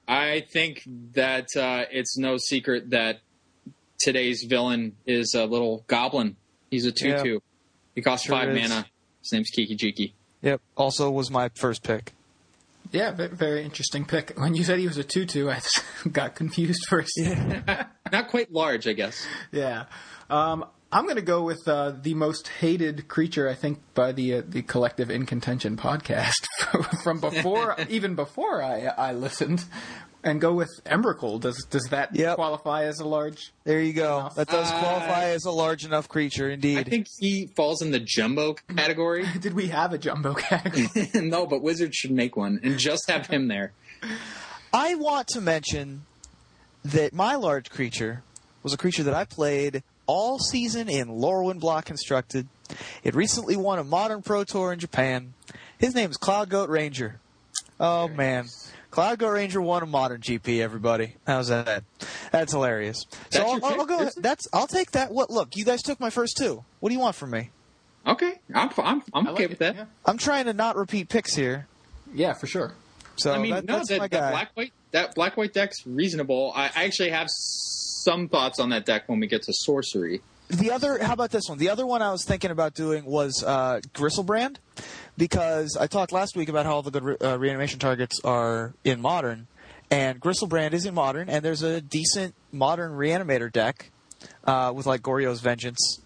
[0.06, 0.82] I think
[1.14, 3.20] that uh, it's no secret that
[3.98, 6.36] today's villain is a little goblin.
[6.70, 7.28] He's a two-two.
[7.34, 7.38] Yeah.
[7.94, 8.60] He costs Sure five is.
[8.68, 8.86] mana.
[9.22, 10.12] His name's Kiki Jiki.
[10.42, 10.60] Yep.
[10.76, 12.12] Also was my first pick.
[12.92, 14.38] Yeah, very interesting pick.
[14.38, 15.60] When you said he was a tutu, I
[16.12, 17.10] got confused first.
[17.18, 17.86] a second.
[18.12, 19.26] Not quite large, I guess.
[19.52, 19.84] Yeah.
[20.28, 24.34] Um, I'm going to go with uh, the most hated creature, I think, by the
[24.36, 26.46] uh, the collective In Contention podcast
[27.02, 29.64] from before, even before I I listened,
[30.22, 31.40] and go with Emrakul.
[31.40, 32.36] Does does that Yep.
[32.36, 33.52] qualify as a large?
[33.64, 34.30] There you go.
[34.36, 36.78] That does Uh, qualify as a large enough creature, indeed.
[36.78, 39.26] I think he falls in the jumbo category.
[39.40, 40.86] Did we have a jumbo category?
[41.14, 43.72] no, but Wizards should make one and just have him there.
[44.72, 46.02] I want to mention
[46.84, 48.22] that my large creature
[48.62, 52.48] was a creature that I played all season in Lorwyn Block Constructed.
[53.02, 55.34] It recently won a Modern Pro Tour in Japan.
[55.78, 57.20] His name is Cloudgoat Ranger.
[57.78, 58.46] Oh man,
[58.90, 60.60] Cloudgoat Ranger won a Modern GP.
[60.60, 61.84] Everybody, how's that?
[62.30, 63.04] That's hilarious.
[63.10, 63.80] So That's I'll, I'll.
[63.80, 63.96] I'll go.
[63.98, 64.22] Seriously?
[64.22, 65.12] That's I'll take that.
[65.12, 65.30] What?
[65.30, 66.64] Look, you guys took my first two.
[66.80, 67.50] What do you want from me?
[68.06, 69.76] Okay, I'm I'm, I'm I okay like with it, that.
[69.76, 69.84] Yeah.
[70.04, 71.66] I'm trying to not repeat picks here.
[72.12, 72.74] Yeah, for sure.
[73.16, 74.30] So I mean, that, no, that's that, my that guy.
[74.30, 76.52] black white that black white deck's reasonable.
[76.54, 77.28] I, I actually have
[78.04, 80.20] some thoughts on that deck when we get to sorcery.
[80.48, 81.56] The other, how about this one?
[81.58, 84.56] The other one I was thinking about doing was uh, Griselbrand,
[85.16, 88.74] because I talked last week about how all the good re- uh, reanimation targets are
[88.84, 89.46] in modern,
[89.90, 93.90] and Griselbrand is in modern, and there's a decent modern reanimator deck
[94.44, 96.00] uh, with like Goryo's Vengeance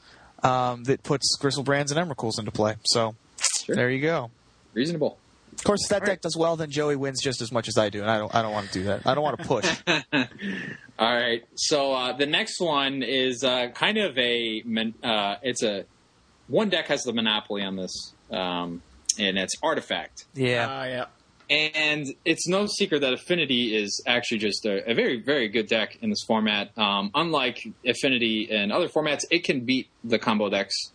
[0.44, 2.76] um, that puts Griselbrands and Emrakul's into play.
[2.84, 3.16] So
[3.64, 3.74] Sure.
[3.74, 4.30] there you go.
[4.72, 5.18] Reasonable.
[5.58, 7.90] Of course, if that deck does well, then Joey wins just as much as I
[7.90, 8.32] do, and I don't.
[8.32, 9.04] I don't want to do that.
[9.06, 9.76] I don't want to push.
[10.98, 11.44] All right.
[11.56, 14.62] So uh, the next one is uh, kind of a
[15.02, 15.84] uh, it's a
[16.46, 18.82] one deck has the monopoly on this, um,
[19.18, 20.26] and it's artifact.
[20.34, 20.66] yeah.
[20.66, 21.04] Uh, yeah.
[21.50, 25.96] And it's no secret that Affinity is actually just a, a very, very good deck
[26.02, 26.76] in this format.
[26.76, 30.92] Um, unlike Affinity and other formats, it can beat the combo decks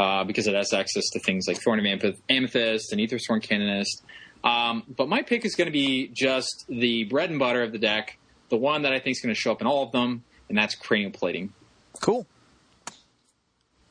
[0.00, 4.02] uh, because it has access to things like Thorn of Ameth- Amethyst and Aethersworn Canonist.
[4.42, 7.78] Um, but my pick is going to be just the bread and butter of the
[7.78, 8.16] deck,
[8.48, 10.56] the one that I think is going to show up in all of them, and
[10.56, 11.52] that's Cranial Plating.
[12.00, 12.26] Cool.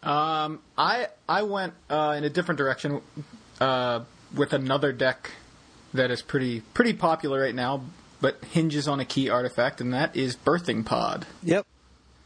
[0.01, 3.01] Um, I I went uh, in a different direction
[3.61, 3.99] uh,
[4.33, 5.29] with another deck
[5.93, 7.83] that is pretty pretty popular right now,
[8.19, 11.27] but hinges on a key artifact, and that is Birthing Pod.
[11.43, 11.67] Yep.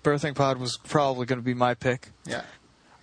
[0.04, 2.10] Birthing Pod was probably going to be my pick.
[2.26, 2.44] Yeah.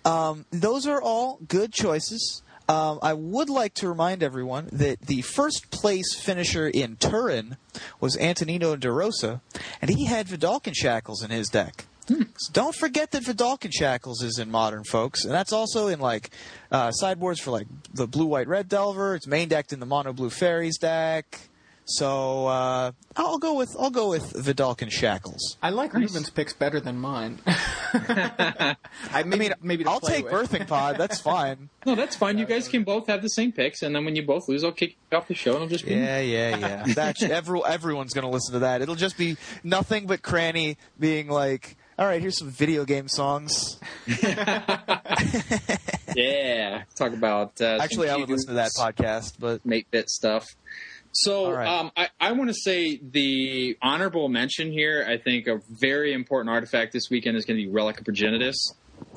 [0.05, 2.41] Um, those are all good choices.
[2.69, 7.57] Um, I would like to remind everyone that the first place finisher in Turin
[7.99, 9.41] was Antonino De Rosa,
[9.81, 11.85] and he had Vedalken Shackles in his deck.
[12.07, 16.31] So don't forget that Vedalken Shackles is in Modern, folks, and that's also in like
[16.71, 19.15] uh, sideboards for like the blue, white, red Delver.
[19.15, 21.39] It's main decked in the mono blue fairies deck.
[21.91, 25.57] So uh, I'll go with I'll go with Vedalken Shackles.
[25.61, 27.39] I like Ruben's picks better than mine.
[27.45, 28.75] I,
[29.11, 30.49] I maybe, mean, maybe I'll take with.
[30.49, 30.97] Birthing Pod.
[30.97, 31.69] That's fine.
[31.85, 32.37] No, that's fine.
[32.37, 34.71] You guys can both have the same picks, and then when you both lose, I'll
[34.71, 36.83] kick you off the show, and I'll just be Yeah, yeah, yeah.
[36.93, 38.81] That every, everyone's going to listen to that.
[38.81, 43.79] It'll just be nothing but Cranny being like, "All right, here's some video game songs."
[46.15, 46.83] yeah.
[46.95, 50.47] Talk about uh, Actually, I would listen to that podcast, but mate bit stuff.
[51.13, 51.67] So right.
[51.67, 55.05] um, I, I want to say the honorable mention here.
[55.07, 58.55] I think a very important artifact this weekend is going to be Relic of Progenitus.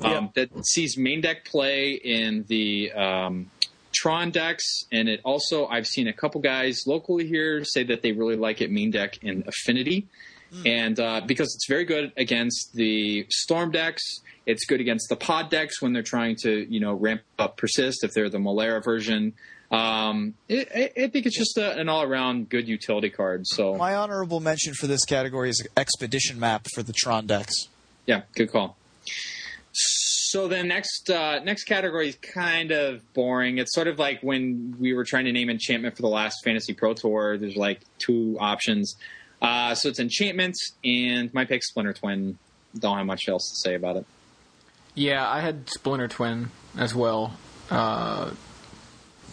[0.01, 3.49] Um, That sees main deck play in the um,
[3.93, 8.11] Tron decks, and it also I've seen a couple guys locally here say that they
[8.11, 10.07] really like it main deck in Affinity,
[10.65, 14.03] and uh, because it's very good against the Storm decks.
[14.45, 18.03] It's good against the pod decks when they're trying to, you know, ramp up persist
[18.03, 19.33] if they're the Melira version.
[19.71, 23.47] Um, it, I, I think it's just a, an all-around good utility card.
[23.47, 27.67] So my honorable mention for this category is Expedition Map for the Tron decks.
[28.05, 28.77] yeah, good call.
[29.73, 33.57] So the next uh, next category is kind of boring.
[33.57, 36.73] It's sort of like when we were trying to name enchantment for the last Fantasy
[36.73, 37.37] Pro Tour.
[37.37, 38.95] There's like two options.
[39.41, 42.37] Uh, so it's enchantment, and my pick Splinter Twin.
[42.77, 44.05] Don't have much else to say about it.
[44.95, 47.33] Yeah, I had Splinter Twin as well.
[47.69, 48.31] Uh,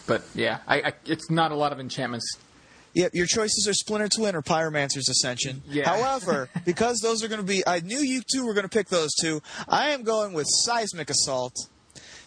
[0.07, 2.37] but yeah, I, I, it's not a lot of enchantments.
[2.93, 5.63] Yep, your choices are Splinter Twin or Pyromancer's Ascension.
[5.67, 5.89] Yeah.
[5.89, 8.89] However, because those are going to be, I knew you two were going to pick
[8.89, 9.41] those two.
[9.67, 11.55] I am going with Seismic Assault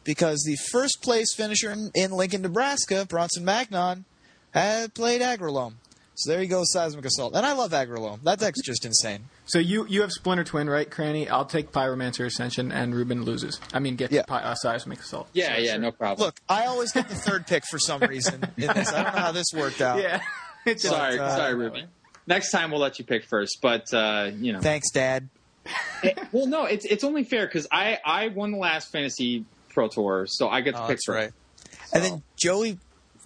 [0.03, 4.05] because the first place finisher in, in Lincoln, Nebraska, Bronson Magnon,
[4.53, 5.75] had played Agrolome.
[6.15, 7.35] So there you go, Seismic Assault.
[7.35, 8.23] And I love Agrolome.
[8.23, 9.27] That deck's just insane.
[9.47, 11.29] So you you have Splinter Twin, right, Cranny?
[11.29, 13.61] I'll take Pyromancer Ascension, and Ruben loses.
[13.73, 14.23] I mean, gets Yeah.
[14.25, 15.29] Py- uh, Seismic Assault.
[15.33, 15.81] Yeah, So, yeah, sure.
[15.81, 16.27] no problem.
[16.27, 18.93] Look, I always get the third pick for some reason in this.
[18.93, 20.01] I don't know how this worked out.
[20.01, 20.21] Yeah.
[20.67, 21.87] It's just- sorry, uh, sorry, Ruben.
[22.27, 24.59] Next time we'll let you pick first, but uh, you know.
[24.61, 25.29] Thanks, Dad.
[26.33, 30.27] well, no, it's it's only fair because I I won the last Fantasy Pro Tour,
[30.29, 31.17] so I get to Oh, pick that's first.
[31.17, 31.33] right.
[31.93, 32.79] And then Joey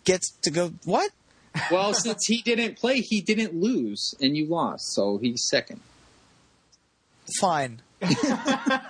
[0.05, 1.11] gets to go, what?
[1.71, 5.81] Well, since he didn't play, he didn't lose, and you lost, so he's second.
[7.39, 7.83] Fine.
[8.03, 8.83] I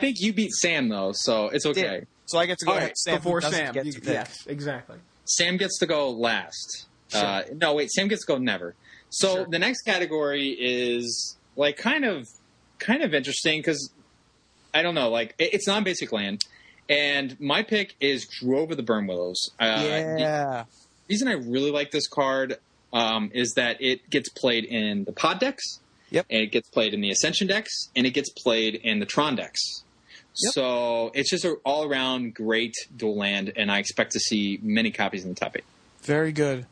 [0.00, 1.82] think you beat Sam though, so it's okay.
[1.82, 2.06] Did.
[2.26, 3.72] So I get to go All ahead right, Sam, before Sam.
[3.74, 4.98] get You- to yes, exactly.
[5.26, 6.86] Sam gets to go last.
[7.14, 8.74] Uh, no, wait, Sam gets to go never.
[9.10, 9.46] So Sure.
[9.48, 12.26] the next category is like kind of
[12.78, 13.90] kind of interesting because
[14.72, 16.44] I don't know, like it- it's non-basic land,
[16.88, 19.36] and my pick is Grove of the Burnwillows.
[19.60, 20.64] Uh, the- Yeah.
[21.08, 22.58] reason I really like this card
[22.92, 25.80] um, is that it gets played in the pod decks.
[26.14, 26.26] Yep.
[26.30, 29.34] And it gets played in the Ascension decks, and it gets played in the Tron
[29.34, 29.82] decks.
[30.36, 30.52] Yep.
[30.54, 34.92] So it's just an all around great dual land, and I expect to see many
[34.92, 35.64] copies in the top eight.
[36.02, 36.66] Very good.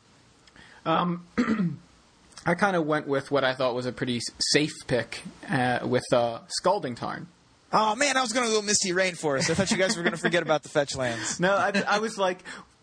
[0.87, 4.21] I kind of went with what I thought was a pretty
[4.53, 7.27] safe pick uh, with uh, Scalding Tarn.
[7.73, 9.51] Oh man, I was gonna go Misty Rainforest.
[9.51, 11.41] I thought you guys were gonna forget about the fetch lands.
[11.41, 12.39] No, I, I was like,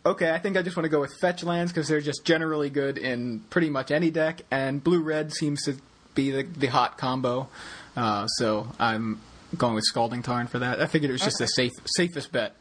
[0.05, 2.69] okay, I think I just want to go with fetch lands because they're just generally
[2.69, 5.77] good in pretty much any deck, and blue red seems to
[6.15, 7.47] be the, the hot combo.
[7.95, 9.19] Uh, so I'm
[9.57, 10.81] going with Scalding Tarn for that.
[10.81, 12.55] I figured it was just the safe safest bet.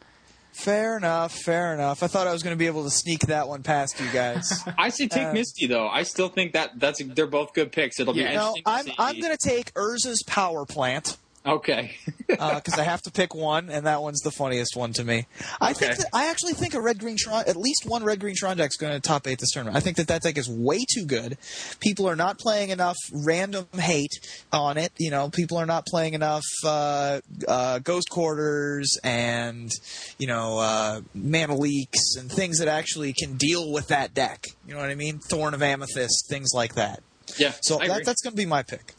[0.52, 1.32] Fair enough.
[1.32, 2.02] Fair enough.
[2.02, 4.64] I thought I was going to be able to sneak that one past you guys.
[4.78, 5.86] I say take Uh, Misty though.
[5.88, 8.00] I still think that that's they're both good picks.
[8.00, 8.32] It'll be Yeah.
[8.34, 8.62] no, interesting.
[8.64, 8.94] to I'm see.
[8.98, 11.16] I'm going to take Urza's power plant.
[11.48, 11.96] Okay.
[12.26, 15.26] because I have to pick one, and that one's the funniest one to me.
[15.60, 18.34] I think that, I actually think a red green Tron, at least one red green
[18.36, 19.76] Tron deck is going to top eight this tournament.
[19.76, 21.38] I think that that deck is way too good.
[21.80, 24.12] People are not playing enough random hate
[24.52, 24.92] on it.
[24.98, 29.70] You know, people are not playing enough uh, uh, Ghost Quarters and
[30.18, 34.44] you know uh, Mana Leaks and things that actually can deal with that deck.
[34.66, 35.18] You know what I mean?
[35.18, 37.02] Thorn of Amethyst, things like that.
[37.38, 37.52] yeah.
[37.62, 38.94] So that, that's going to be my pick.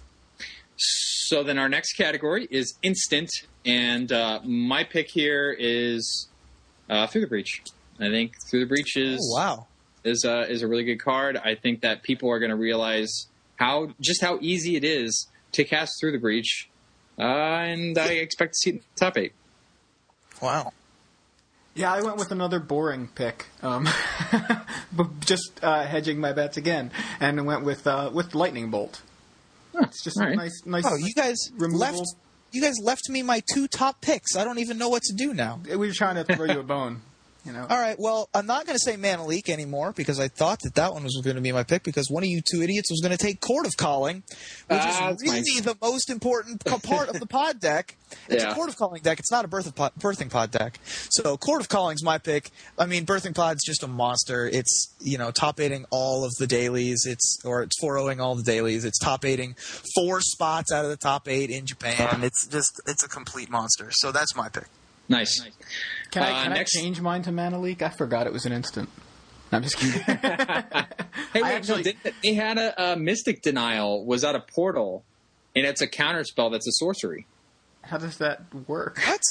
[1.29, 3.29] So then our next category is instant,
[3.63, 6.27] and uh, my pick here is
[6.89, 7.61] uh, through the breach.
[7.99, 9.67] I think through the breach is Oh, wow.
[10.03, 11.37] is a is a really good card.
[11.37, 15.63] I think that people are going to realize how just how easy it is to
[15.63, 16.67] cast through the breach,
[17.19, 19.33] uh, and I expect to see it in the top eight.
[20.41, 20.73] Wow.
[21.75, 23.87] Yeah, I went with another boring pick, um,
[24.91, 26.89] but just uh, hedging my bets again,
[27.19, 29.03] and went with uh, with lightning bolt.
[29.83, 30.37] It's just all a right.
[30.37, 30.83] nice, nice.
[30.85, 31.79] Oh, you guys removal.
[31.79, 32.01] left.
[32.51, 34.35] You guys left me my two top picks.
[34.35, 35.59] I don't even know what to do now.
[35.67, 37.01] We were trying to throw you a bone,
[37.49, 37.65] you know.
[37.69, 37.95] All right.
[37.99, 41.03] Well, I'm not going to say Mana Leak anymore because I thought that that one
[41.03, 43.17] was going to be my pick because one of you two idiots was going to
[43.17, 44.17] take Chord of Calling,
[44.67, 45.15] which Ah, is fine.
[45.21, 47.95] really the most important part of the pod deck.
[48.27, 48.51] It's Yeah.
[48.51, 49.19] a Chord of Calling deck.
[49.19, 50.79] It's not a birth of pod, birthing pod deck.
[51.09, 52.51] So Chord of Calling's my pick.
[52.77, 54.47] I mean, birthing pod's just a monster.
[54.47, 57.05] It's you know top eighting all of the dailies.
[57.07, 58.85] It's or it's 4-0ing all the dailies.
[58.85, 59.55] It's top eighting
[59.95, 62.23] four spots out of the top eight in Japan.
[62.23, 63.89] It's just it's a complete monster.
[63.91, 64.67] So that's my pick.
[65.09, 65.41] Nice.
[66.11, 67.81] Can I Uh, can next- I change mine to Mana Leak?
[67.81, 68.89] I forgot it was an instant.
[69.51, 70.01] No, I'm just kidding.
[71.33, 74.47] Hey, I wait, actually- no, they, they had a, a Mystic Denial was out of
[74.47, 75.03] Portal,
[75.55, 77.25] and it's a counter spell that's a sorcery.
[77.83, 78.99] How does that work?
[79.05, 79.21] What?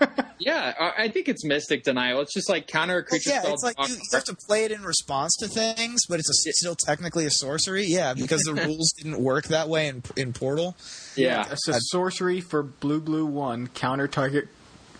[0.40, 2.20] Yeah, I I think it's Mystic Denial.
[2.20, 3.54] It's just like counter a Well, creature yeah, spell.
[3.54, 6.52] it's like you, you have to play it in response to things, but it's a,
[6.52, 7.86] still technically a sorcery.
[7.86, 10.76] Yeah, because the rules didn't work that way in in Portal.
[11.16, 11.48] yeah.
[11.50, 14.46] It's a sorcery for blue blue one counter target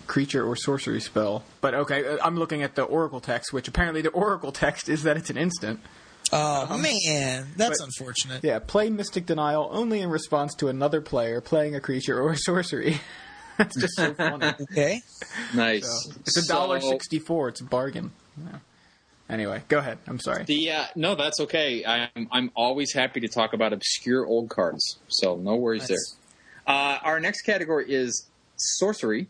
[0.08, 1.44] creature or sorcery spell.
[1.60, 5.04] But okay, uh, I'm looking at the Oracle text, which apparently the Oracle text is
[5.04, 5.78] that it's an instant.
[6.32, 8.42] Oh man, that's but- unfortunate.
[8.42, 12.36] Yeah, play Mystic Denial only in response to another player playing a creature or a
[12.48, 13.00] sorcery.
[13.58, 14.46] That's just so funny.
[14.70, 15.00] Okay,
[15.52, 15.82] Nice.
[16.04, 17.48] So, it's a dollar So, sixty four.
[17.48, 18.12] It's a bargain.
[18.40, 18.58] Yeah.
[19.28, 19.98] Anyway, go ahead.
[20.06, 20.44] I'm sorry.
[20.44, 21.84] The uh, no, that's okay.
[21.84, 26.16] I'm I'm always happy to talk about obscure old cards, so no worries Nice.
[26.66, 26.72] there.
[26.76, 29.26] Uh, our next category is sorcery,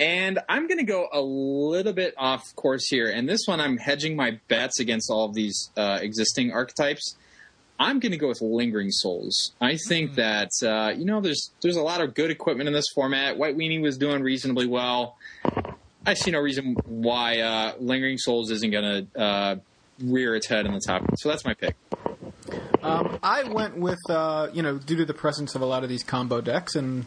[0.00, 3.08] and I'm going to go a little bit off course here.
[3.10, 7.16] And this one, I'm hedging my bets against all of these uh, existing archetypes.
[7.78, 9.52] I'm going to go with Lingering Souls.
[9.60, 12.86] I think that uh, you know there's there's a lot of good equipment in this
[12.94, 13.38] format.
[13.38, 15.16] White Weenie was doing reasonably well.
[16.04, 19.56] I see no reason why uh, Lingering Souls isn't going to uh,
[20.02, 21.04] rear its head in the top.
[21.16, 21.76] So that's my pick.
[22.82, 25.88] Um, I went with uh, you know due to the presence of a lot of
[25.88, 27.06] these combo decks, and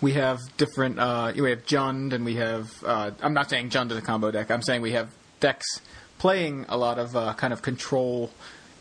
[0.00, 0.98] we have different.
[0.98, 2.70] Uh, we have Jund, and we have.
[2.84, 4.50] Uh, I'm not saying Jund is a combo deck.
[4.50, 5.80] I'm saying we have decks
[6.18, 8.30] playing a lot of uh, kind of control.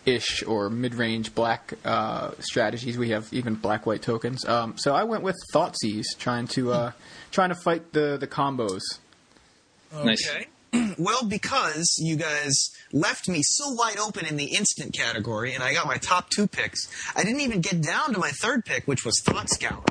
[0.06, 2.98] Ish or mid-range black uh, strategies.
[2.98, 4.46] We have even black-white tokens.
[4.46, 6.92] Um, so I went with Thoughtseize, trying to uh,
[7.30, 8.80] trying to fight the the combos.
[9.92, 10.32] Nice.
[10.98, 15.74] well, because you guys left me so wide open in the instant category, and I
[15.74, 19.06] got my top two picks, I didn't even get down to my third pick, which
[19.06, 19.84] was Thought Scour.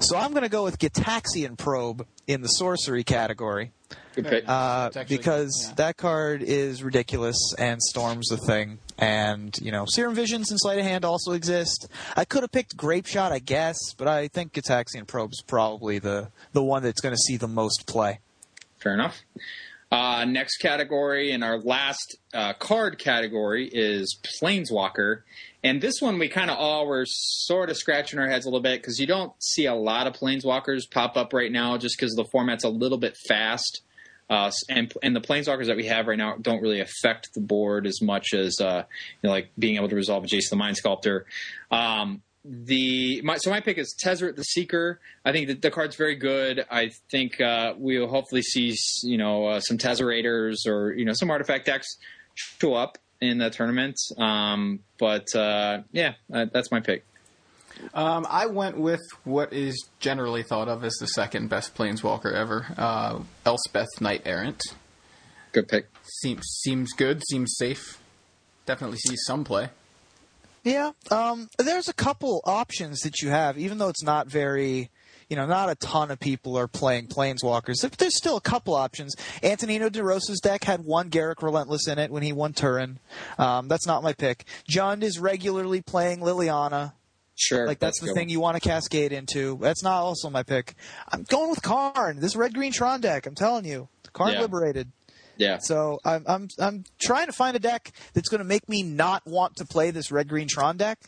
[0.00, 3.72] So I'm going to go with Gitaxian Probe in the sorcery category.
[4.14, 4.48] Good pick.
[4.48, 5.74] Uh, actually- because yeah.
[5.76, 8.78] that card is ridiculous and storms the thing.
[8.98, 11.88] And, you know, Serum Visions and Sleight of Hand also exist.
[12.16, 16.62] I could have picked Grapeshot, I guess, but I think Gitaxian Probe's probably the, the
[16.62, 18.20] one that's going to see the most play.
[18.78, 19.22] Fair enough.
[19.92, 25.22] Uh, next category and our last uh, card category is Planeswalker.
[25.62, 28.60] And this one we kind of all were sort of scratching our heads a little
[28.60, 32.14] bit because you don't see a lot of Planeswalkers pop up right now just because
[32.14, 33.82] the format's a little bit fast.
[34.28, 37.86] Uh, and and the planeswalkers that we have right now don't really affect the board
[37.86, 38.82] as much as uh,
[39.22, 41.26] you know, like being able to resolve Jace the Mind Sculptor.
[41.70, 45.00] Um, the my, so my pick is Tezzeret the Seeker.
[45.24, 46.64] I think that the card's very good.
[46.70, 51.30] I think uh, we'll hopefully see you know uh, some Tezzerators or you know some
[51.30, 51.96] artifact decks
[52.34, 53.96] show up in the tournament.
[54.18, 57.04] Um, but uh, yeah, uh, that's my pick.
[57.92, 62.66] Um, I went with what is generally thought of as the second best planeswalker ever,
[62.78, 64.62] uh, Elspeth Knight Errant.
[65.52, 65.88] Good pick.
[66.02, 67.22] seems seems good.
[67.28, 67.98] Seems safe.
[68.66, 69.70] Definitely sees some play.
[70.66, 74.90] Yeah, um, there's a couple options that you have, even though it's not very,
[75.30, 77.82] you know, not a ton of people are playing Planeswalkers.
[77.82, 79.14] There- There's still a couple options.
[79.44, 82.98] Antonino DeRosa's deck had one Garruk Relentless in it when he won Turin.
[83.38, 84.44] Um, that's not my pick.
[84.68, 86.94] Jund is regularly playing Liliana.
[87.36, 87.64] Sure.
[87.68, 88.28] Like that's, a the thing one.
[88.30, 89.58] you want to cascade into.
[89.60, 90.74] That's not also my pick.
[91.12, 92.18] I'm going with Karn.
[92.18, 93.26] This red green Tron deck.
[93.26, 94.40] I'm telling you, Karn Yeah.
[94.40, 94.90] liberated.
[95.36, 95.58] Yeah.
[95.58, 99.26] So I'm I'm I'm trying to find a deck that's going to make me not
[99.26, 100.98] want to play this red green Tron deck.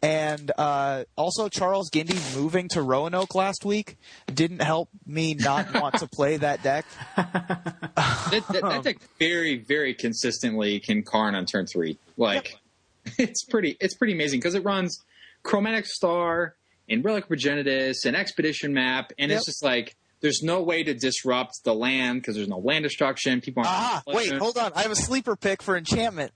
[0.00, 3.96] And uh, also, Charles Gindy moving to Roanoke last week
[4.32, 6.84] didn't help me not want to play that deck.
[7.16, 11.98] that, that, that deck very, very consistently can Karn on turn three.
[12.16, 12.58] Like,
[13.18, 15.02] it's pretty, it's pretty amazing because it runs
[15.42, 16.54] Chromatic Star
[16.88, 19.36] and Relic Progenitus and Expedition Map, and Yep.
[19.38, 23.40] it's just like there's no way to disrupt the land because there's no land destruction.
[23.40, 23.70] People aren't.
[23.70, 24.72] Ah, wait, hold on.
[24.74, 26.32] I have a sleeper pick for enchantment.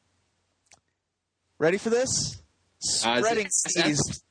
[1.58, 2.42] Ready for this?
[3.04, 4.22] Uh, Spreading it- seas.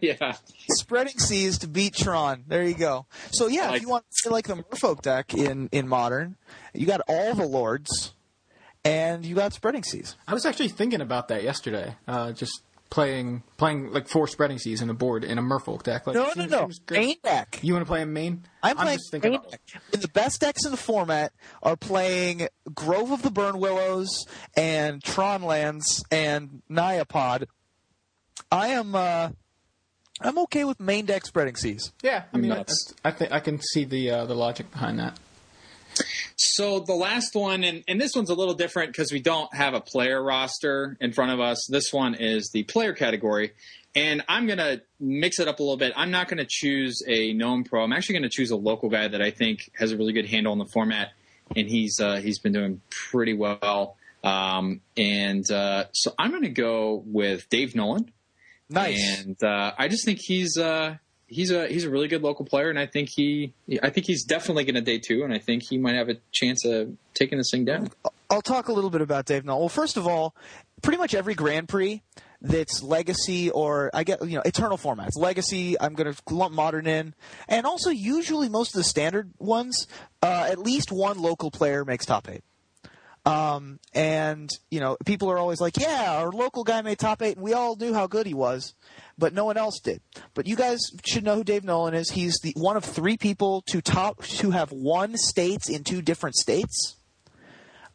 [0.00, 0.36] yeah,
[0.70, 2.44] Spreading seas to beat Tron.
[2.46, 3.06] There you go.
[3.32, 6.36] So yeah, like if you want to play like the Merfolk deck in in modern,
[6.72, 8.14] you got all the lords,
[8.84, 10.14] and you got Spreading Seas.
[10.28, 11.96] I was actually thinking about that yesterday.
[12.06, 16.06] Uh, just playing playing like four spreading seas in a board in a Merfolk deck.
[16.06, 16.58] Like, No, no, seems- no.
[16.60, 17.00] seems great.
[17.06, 17.58] Main deck.
[17.62, 18.44] You want to play in main?
[18.62, 19.60] I'm playing just thinking main about- deck.
[19.92, 21.32] And the best decks in the format
[21.62, 24.26] are playing Grove of the Burn Willows
[24.56, 27.46] and Tron Lands and Nyapod.
[28.50, 29.30] I am uh
[30.20, 31.92] I'm okay with main deck Spreading Seas.
[32.02, 32.64] Yeah, I mean, I,
[33.04, 35.16] I think I can see the uh, the logic behind that.
[36.36, 39.74] So the last one, and, and this one's a little different because we don't have
[39.74, 41.66] a player roster in front of us.
[41.70, 43.52] This one is the player category.
[43.94, 45.92] And I'm going to mix it up a little bit.
[45.96, 47.82] I'm not going to choose a known pro.
[47.82, 50.26] I'm actually going to choose a local guy that I think has a really good
[50.26, 51.12] handle on the format.
[51.56, 53.96] And he's uh, he's been doing pretty well.
[54.22, 58.12] Um, and uh, so I'm going to go with Dave Nolan.
[58.68, 59.20] Nice.
[59.20, 60.96] And uh, I just think he's uh,
[61.28, 63.52] he's a he's a really good local player, and I think he
[63.82, 66.16] I think he's definitely going to day two, and I think he might have a
[66.32, 67.90] chance of taking this thing down.
[68.30, 69.60] I'll talk a little bit about Dave Null.
[69.60, 70.34] Well, first of all,
[70.82, 72.02] pretty much every Grand Prix
[72.40, 75.16] that's legacy or I get you know eternal formats.
[75.16, 77.14] Legacy, I'm going to lump modern in,
[77.48, 79.86] and also usually most of the standard ones,
[80.22, 82.42] uh, at least one local player makes top eight.
[83.28, 87.36] Um, and you know, people are always like, "Yeah, our local guy made top eight,
[87.36, 88.74] and we all knew how good he was."
[89.18, 90.00] But no one else did.
[90.32, 92.10] But you guys should know who Dave Nolan is.
[92.10, 96.36] He's the one of three people to top to have won states in two different
[96.36, 96.96] states.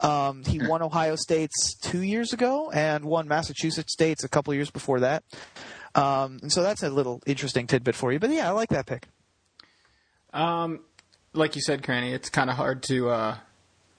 [0.02, 4.70] Um, he won Ohio State's two years ago and won Massachusetts State's a couple years
[4.70, 5.24] before that.
[5.96, 8.20] Um, and so that's a little interesting tidbit for you.
[8.20, 9.08] But yeah, I like that pick.
[10.34, 10.82] Um,
[11.34, 13.38] like you said, Cranny, it's kind of hard to uh,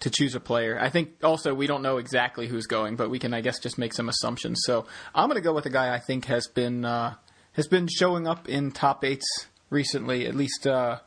[0.05, 0.79] to choose a player.
[0.79, 3.79] I think also we don't know exactly who's going, but we can, I guess, just
[3.79, 4.61] make some assumptions.
[4.65, 4.85] So
[5.15, 7.15] I'm going to go with a guy I think has been uh,
[7.53, 9.25] has been showing up in top eights
[9.71, 10.99] recently, at least, uh,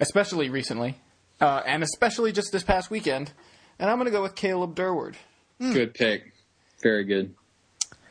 [0.00, 1.00] especially recently,
[1.40, 3.32] uh, and especially just this past weekend.
[3.78, 5.14] And I'm going to go with Caleb Durward.
[5.58, 6.34] Good pick,
[6.82, 7.34] very good.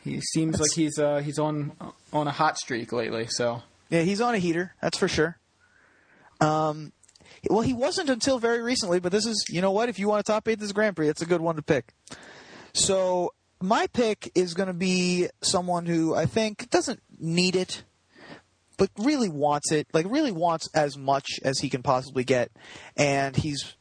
[0.03, 1.73] He seems like he's uh, he's on
[2.11, 3.27] on a hot streak lately.
[3.29, 3.61] So
[3.91, 5.37] Yeah, he's on a heater, that's for sure.
[6.41, 6.93] Um,
[7.49, 9.89] well, he wasn't until very recently, but this is, you know what?
[9.89, 11.93] If you want to top eight this Grand Prix, it's a good one to pick.
[12.73, 17.83] So my pick is going to be someone who I think doesn't need it,
[18.77, 19.87] but really wants it.
[19.93, 22.51] Like really wants as much as he can possibly get,
[22.97, 23.75] and he's.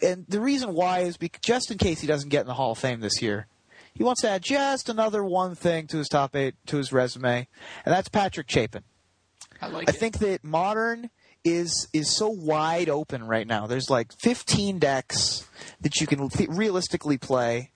[0.00, 2.72] And the reason why is because just in case he doesn't get in the Hall
[2.72, 3.48] of Fame this year,
[3.92, 7.48] he wants to add just another one thing to his top eight to his resume,
[7.84, 8.84] and that's Patrick Chapin.
[9.60, 11.10] I like I think that modern
[11.50, 13.66] is is so wide open right now.
[13.66, 15.48] There's like 15 decks
[15.80, 17.72] that you can th- realistically play.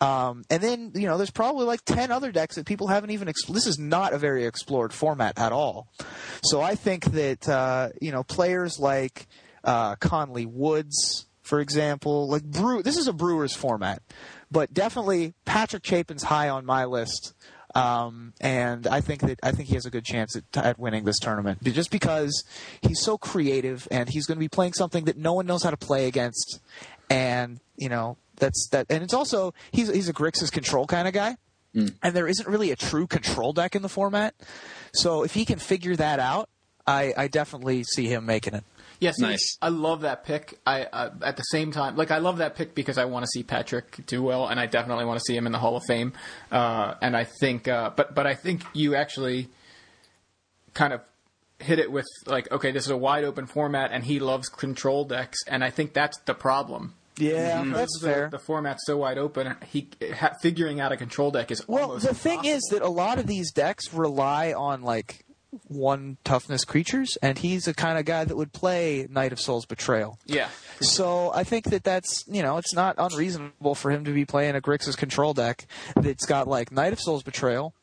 [0.00, 3.28] Um, and then you know there's probably like 10 other decks that people haven't even
[3.28, 5.88] ex- this is not a very explored format at all.
[6.42, 9.26] So I think that uh, you know players like
[9.62, 14.02] uh, Conley Woods, for example, like Brew this is a Brewers format,
[14.50, 17.34] but definitely Patrick Chapin's high on my list.
[17.74, 21.04] Um, and I think that I think he has a good chance at, at winning
[21.04, 22.44] this tournament, just because
[22.82, 25.70] he's so creative and he's going to be playing something that no one knows how
[25.70, 26.60] to play against,
[27.08, 28.86] and you know that's that.
[28.90, 31.36] And it's also he's he's a Grixis control kind of guy,
[32.02, 34.34] and there isn't really a true control deck in the format.
[34.92, 36.48] So if he can figure that out,
[36.86, 38.64] I, I definitely see him making it.
[39.00, 39.56] Yes, Nice.
[39.62, 40.58] I love that pick.
[40.66, 43.28] I uh, at the same time, like I love that pick because I want to
[43.28, 45.82] see Patrick do well, and I definitely want to see him in the Hall of
[45.86, 46.12] Fame.
[46.52, 49.48] Uh, and I think, uh, but but I think you actually
[50.74, 51.00] kind of
[51.58, 55.04] hit it with like, okay, this is a wide open format, and he loves control
[55.04, 56.94] decks, and I think that's the problem.
[57.16, 58.28] Yeah, Because that's the, fair.
[58.30, 59.56] The format's so wide open.
[59.66, 62.88] He ha, figuring out a control deck is Well, almost the thing is that a
[62.88, 65.24] lot of these decks rely on like
[65.68, 69.66] one toughness creatures, and he's the kind of guy that would play Night of Souls
[69.66, 70.18] Betrayal.
[70.26, 70.48] yeah,
[70.80, 74.56] So I think that that's you know it's not unreasonable for him to be playing
[74.56, 77.74] a Grixis control deck that's got like Night of Souls Betrayal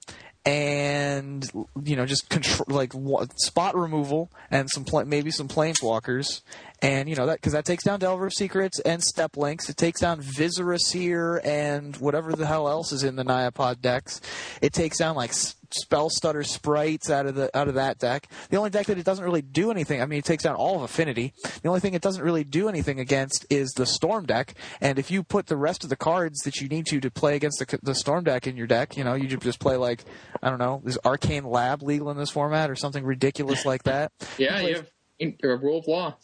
[0.45, 1.45] and
[1.83, 2.93] you know just control like
[3.35, 6.41] spot removal and some pla- maybe some planeswalkers
[6.81, 9.67] and you know that because that takes down Delver of Secrets and Steppe Lynx.
[9.67, 14.21] It takes down Viscera and whatever the hell else is in the Nyapod decks.
[14.61, 15.33] It takes down like
[15.71, 18.27] Spellstutter sprites out of the out of that deck.
[18.49, 20.01] The only deck that it doesn't really do anything.
[20.01, 21.33] I mean, it takes down all of Affinity.
[21.61, 24.53] The only thing it doesn't really do anything against is the Storm deck.
[24.81, 27.35] And if you put the rest of the cards that you need to to play
[27.35, 30.03] against the, the Storm deck in your deck, you know, you just play like
[30.41, 34.11] I don't know, is Arcane Lab legal in this format or something ridiculous like that?
[34.37, 36.15] Yeah, you have in, a rule of law.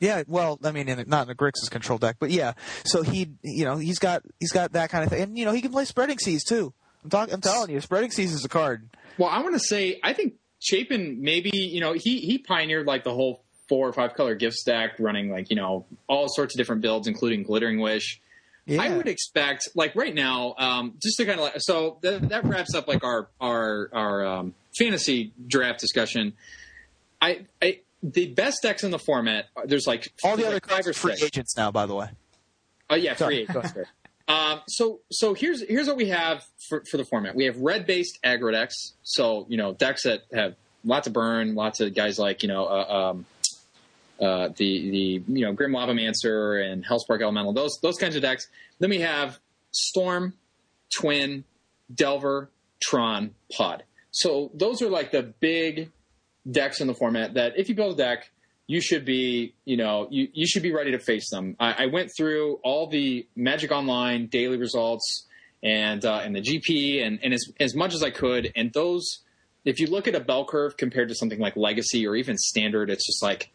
[0.00, 2.54] Yeah, well, I mean, in not in a Grixis control deck, but yeah.
[2.84, 5.52] So he, you know, he's got he's got that kind of thing, and you know,
[5.52, 6.72] he can play Spreading Seas too.
[7.04, 8.88] I'm talking, I'm telling you, Spreading Seas is a card.
[9.18, 13.04] Well, I want to say I think Chapin maybe you know he he pioneered like
[13.04, 16.58] the whole four or five color gift stack, running like you know all sorts of
[16.58, 18.20] different builds, including Glittering Wish.
[18.66, 18.82] Yeah.
[18.82, 22.44] I would expect like right now, um, just to kind of like so th- that
[22.44, 26.34] wraps up like our our our um, fantasy draft discussion.
[27.22, 29.46] I, I the best decks in the format.
[29.64, 32.10] There's like All the other like five cards are free agents now, by the way.
[32.88, 33.74] Oh yeah, Sorry, free agents.
[34.30, 37.34] Um, so so here's here's what we have for, for the format.
[37.34, 38.92] We have red based aggro decks.
[39.02, 40.54] So you know decks that have
[40.84, 43.26] lots of burn, lots of guys like you know uh, um,
[44.20, 47.52] uh, the the you know Grim Lavamancer and Hellspark Elemental.
[47.52, 48.46] Those those kinds of decks.
[48.78, 49.40] Then we have
[49.72, 50.34] Storm,
[50.96, 51.42] Twin,
[51.92, 52.50] Delver,
[52.80, 53.82] Tron, Pod.
[54.12, 55.90] So those are like the big
[56.48, 58.30] decks in the format that if you build a deck,
[58.70, 61.56] you should be, you know, you, you should be ready to face them.
[61.58, 65.26] I, I went through all the Magic Online daily results
[65.60, 68.52] and uh, and the GP and, and as as much as I could.
[68.54, 69.24] And those,
[69.64, 72.90] if you look at a bell curve compared to something like Legacy or even Standard,
[72.90, 73.50] it's just like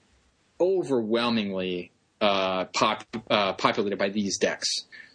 [0.59, 4.67] overwhelmingly uh, pop, uh, populated by these decks.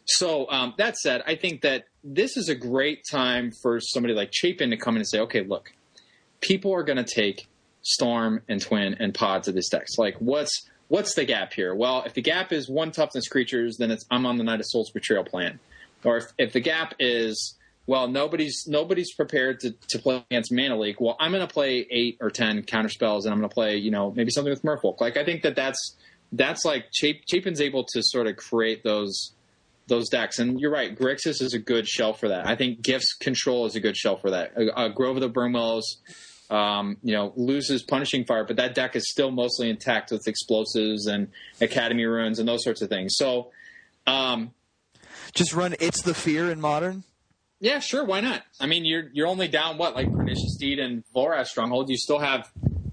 [0.07, 4.31] So um, that said, I think that this is a great time for somebody like
[4.33, 5.75] Chapin to come in and say, okay, look,
[6.41, 7.50] people are going to take
[7.83, 9.99] Storm and Twin and Pod to this decks.
[9.99, 11.75] Like, what's what's the gap here?
[11.75, 14.67] Well, if the gap is one toughness creatures, then it's I'm on the Night of
[14.67, 15.61] Souls Betrayal plan.
[16.05, 17.57] Or if, if the gap is
[17.87, 21.01] well, nobody's nobody's prepared to, to play against Mana Leak.
[21.01, 23.77] Well, I'm going to play eight or ten counter spells, and I'm going to play
[23.77, 25.01] you know maybe something with Merfolk.
[25.01, 25.97] Like I think that that's
[26.33, 29.33] that's like Chap- Chapin's able to sort of create those
[29.89, 30.39] those decks.
[30.39, 32.47] And you're right, Grixis is a good shell for that.
[32.47, 34.53] I think Gifts Control is a good shell for that.
[34.57, 35.83] Uh, Grove of the Burnwillows,
[36.51, 41.07] um, you know, loses Punishing Fire, but that deck is still mostly intact with explosives
[41.07, 41.29] and
[41.61, 43.15] Academy Ruins and those sorts of things.
[43.17, 43.51] So,
[44.07, 44.51] um,
[45.33, 47.05] Just run It's the Fear in Modern.
[47.61, 48.43] yeah, sure, why not?
[48.59, 51.89] I mean, you're you're only down what like Pernicious Deed and Volrath's Stronghold.
[51.91, 52.51] You still have.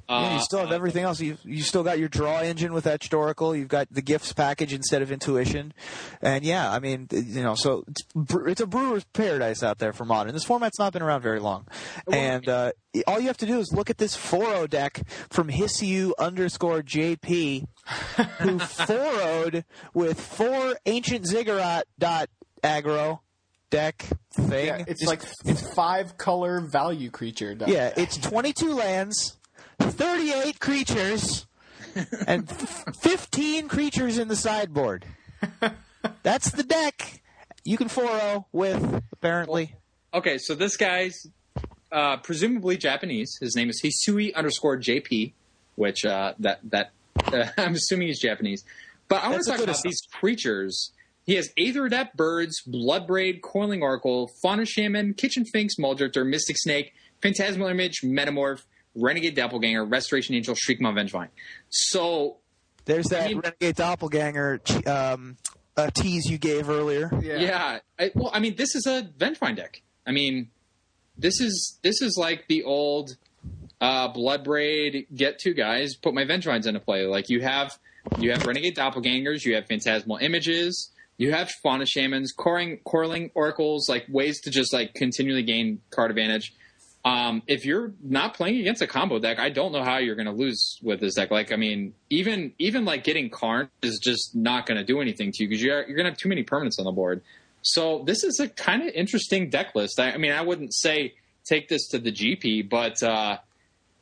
[0.09, 1.19] Uh, Yeah, you still have everything else.
[1.19, 3.55] You you still got your draw engine with Etched Oracle.
[3.55, 5.73] You've got the gifts package instead of intuition,
[6.21, 8.01] and yeah, I mean, you know, so it's,
[8.47, 10.33] it's a brewer's paradise out there for modern.
[10.33, 11.67] This format's not been around very long,
[12.11, 12.71] and uh,
[13.05, 17.65] all you have to do is look at this 4 deck from Hissu underscore JP,
[18.39, 18.59] who
[19.51, 22.29] 4 with four ancient ziggurat dot
[22.63, 23.19] aggro
[23.69, 24.67] deck thing.
[24.67, 27.55] yeah, it's Just- like it's five color value creature.
[27.67, 29.37] yeah, it's 22 lands,
[29.79, 31.47] 38 creatures,
[32.27, 35.05] and 15 creatures in the sideboard.
[36.23, 37.21] That's the deck.
[37.63, 39.75] You can 4 with, apparently.
[40.13, 41.27] Okay, so this guy's
[41.91, 43.37] uh, presumably Japanese.
[43.39, 45.33] His name is Hisui underscore JP,
[45.75, 46.91] which uh, that that
[47.25, 48.63] uh, I'm assuming he's Japanese.
[49.07, 50.91] But I want to talk about these creatures.
[51.25, 56.93] He has Aether Adept Birds, Bloodbraid, Coiling Oracle, Fauna Shaman, Kitchen Finks, Mulldrifter, Mystic Snake,
[57.21, 58.63] Phantasmal Image, Metamorph,
[58.97, 61.29] Renegade Doppelganger, Restoration Angel, Shriekmaw Vengevine.
[61.69, 62.37] So
[62.85, 65.37] There's that I mean- Renegade Doppelganger um,
[65.75, 67.09] uh, tease you gave earlier.
[67.21, 67.37] yeah.
[67.37, 67.79] Yeah.
[67.99, 69.81] I, well, I mean, this is a Vengevine deck.
[70.05, 70.49] I mean,
[71.17, 73.15] this is this is like the old
[73.81, 77.05] uh, Bloodbraid get two guys, put my Vengevines into play.
[77.05, 77.77] Like you have
[78.19, 83.87] you have Renegade Doppelgangers, you have Phantasmal Images, you have Fauna Shamans, coring, Corling Oracles,
[83.89, 86.53] like ways to just like continually gain card advantage.
[87.07, 90.25] Um, if you're not playing against a combo deck, I don't know how you're going
[90.25, 91.31] to lose with this deck.
[91.31, 95.31] Like, I mean, even even like getting Karn is just not going to do anything
[95.31, 97.21] to you because you're you're going to have too many permanents on the board.
[97.61, 100.01] So this is a kind of interesting deck list.
[100.01, 101.13] I, I mean, I wouldn't say
[101.45, 103.37] take this to the GP, but uh,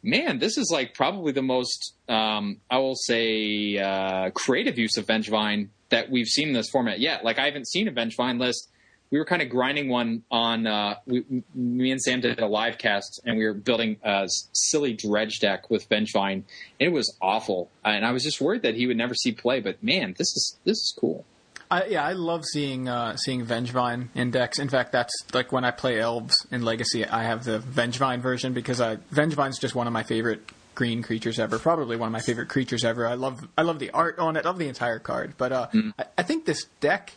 [0.02, 5.06] man, this is like probably the most um, I will say uh, creative use of
[5.06, 7.24] Vengevine that we've seen in this format yet.
[7.24, 8.68] Like I haven't seen a Vengevine list.
[9.12, 10.68] We were kind of grinding one on.
[10.68, 14.94] Uh, we, me and Sam did a live cast, and we were building a silly
[14.94, 16.44] dredge deck with Vengevine.
[16.80, 19.60] It was awful, and I was just worried that he would never see play.
[19.60, 21.26] But man, this is this is cool.
[21.70, 24.60] I, yeah, I love seeing uh, seeing Vengevine in decks.
[24.60, 28.54] In fact, that's like when I play Elves in Legacy, I have the Vengevine version
[28.54, 31.58] because I, Vengevine's just one of my favorite green creatures ever.
[31.58, 33.08] Probably one of my favorite creatures ever.
[33.08, 34.46] I love I love the art on it.
[34.46, 35.34] I love the entire card.
[35.38, 35.94] But uh, mm.
[35.98, 37.14] I, I think this deck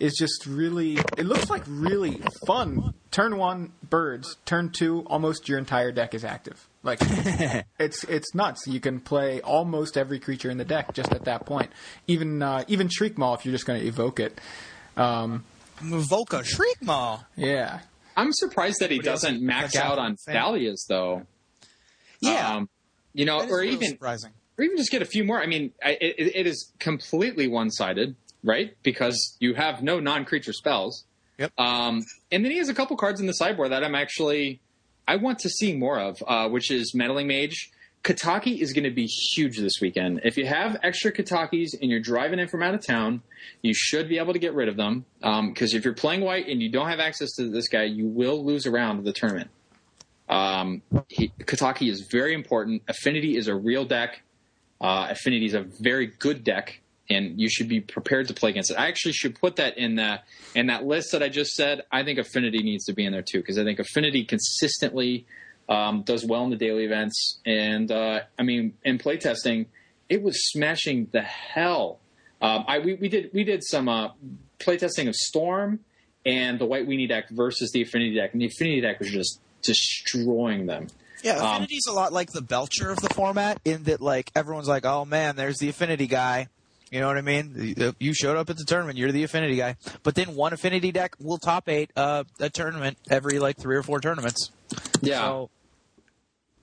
[0.00, 2.94] is just really it looks like really fun.
[3.10, 6.66] Turn one birds, turn two almost your entire deck is active.
[6.82, 6.98] Like
[7.78, 8.66] it's it's nuts.
[8.66, 11.70] You can play almost every creature in the deck just at that point.
[12.06, 14.40] Even uh, even Shriekmaw if you're just going to evoke it.
[14.96, 15.44] Um,
[15.82, 17.24] evoke a Shriekmaw.
[17.36, 17.80] Yeah.
[18.16, 21.26] I'm surprised that he doesn't max out on Dahlias though.
[22.20, 22.56] Yeah.
[22.56, 22.68] Um,
[23.12, 24.32] you know, or even surprising.
[24.58, 25.40] or even just get a few more.
[25.40, 28.76] I mean, I, it, it is completely one sided right?
[28.82, 31.04] Because you have no non-creature spells.
[31.38, 31.52] Yep.
[31.58, 34.60] Um, and then he has a couple cards in the sideboard that I'm actually
[35.10, 37.72] I want to see more of, uh, which is Meddling Mage.
[38.04, 40.20] Kataki is going to be huge this weekend.
[40.22, 43.22] If you have extra Katakis and you're driving in from out of town,
[43.60, 45.04] you should be able to get rid of them.
[45.18, 48.06] Because um, if you're playing white and you don't have access to this guy, you
[48.06, 49.50] will lose a round of the tournament.
[50.28, 52.82] Um, he, Kataki is very important.
[52.86, 54.22] Affinity is a real deck.
[54.80, 56.80] Uh, Affinity is a very good deck
[57.10, 58.78] and you should be prepared to play against it.
[58.78, 61.82] I actually should put that in that in that list that I just said.
[61.90, 65.26] I think Affinity needs to be in there too because I think Affinity consistently
[65.68, 69.66] um, does well in the daily events, and uh, I mean in playtesting,
[70.08, 71.98] it was smashing the hell.
[72.40, 74.10] Um, I we, we did we did some uh,
[74.60, 75.80] playtesting of Storm
[76.24, 79.40] and the White Weenie deck versus the Affinity deck, and the Affinity deck was just
[79.62, 80.86] destroying them.
[81.24, 84.30] Yeah, um, Affinity's um, a lot like the Belcher of the format in that like
[84.36, 86.48] everyone's like, oh man, there's the Affinity guy
[86.90, 87.94] you know what I mean?
[87.98, 88.98] You showed up at the tournament.
[88.98, 89.76] You're the affinity guy.
[90.02, 93.82] But then one affinity deck will top eight uh, a tournament every like three or
[93.82, 94.50] four tournaments.
[95.00, 95.50] Yeah, so.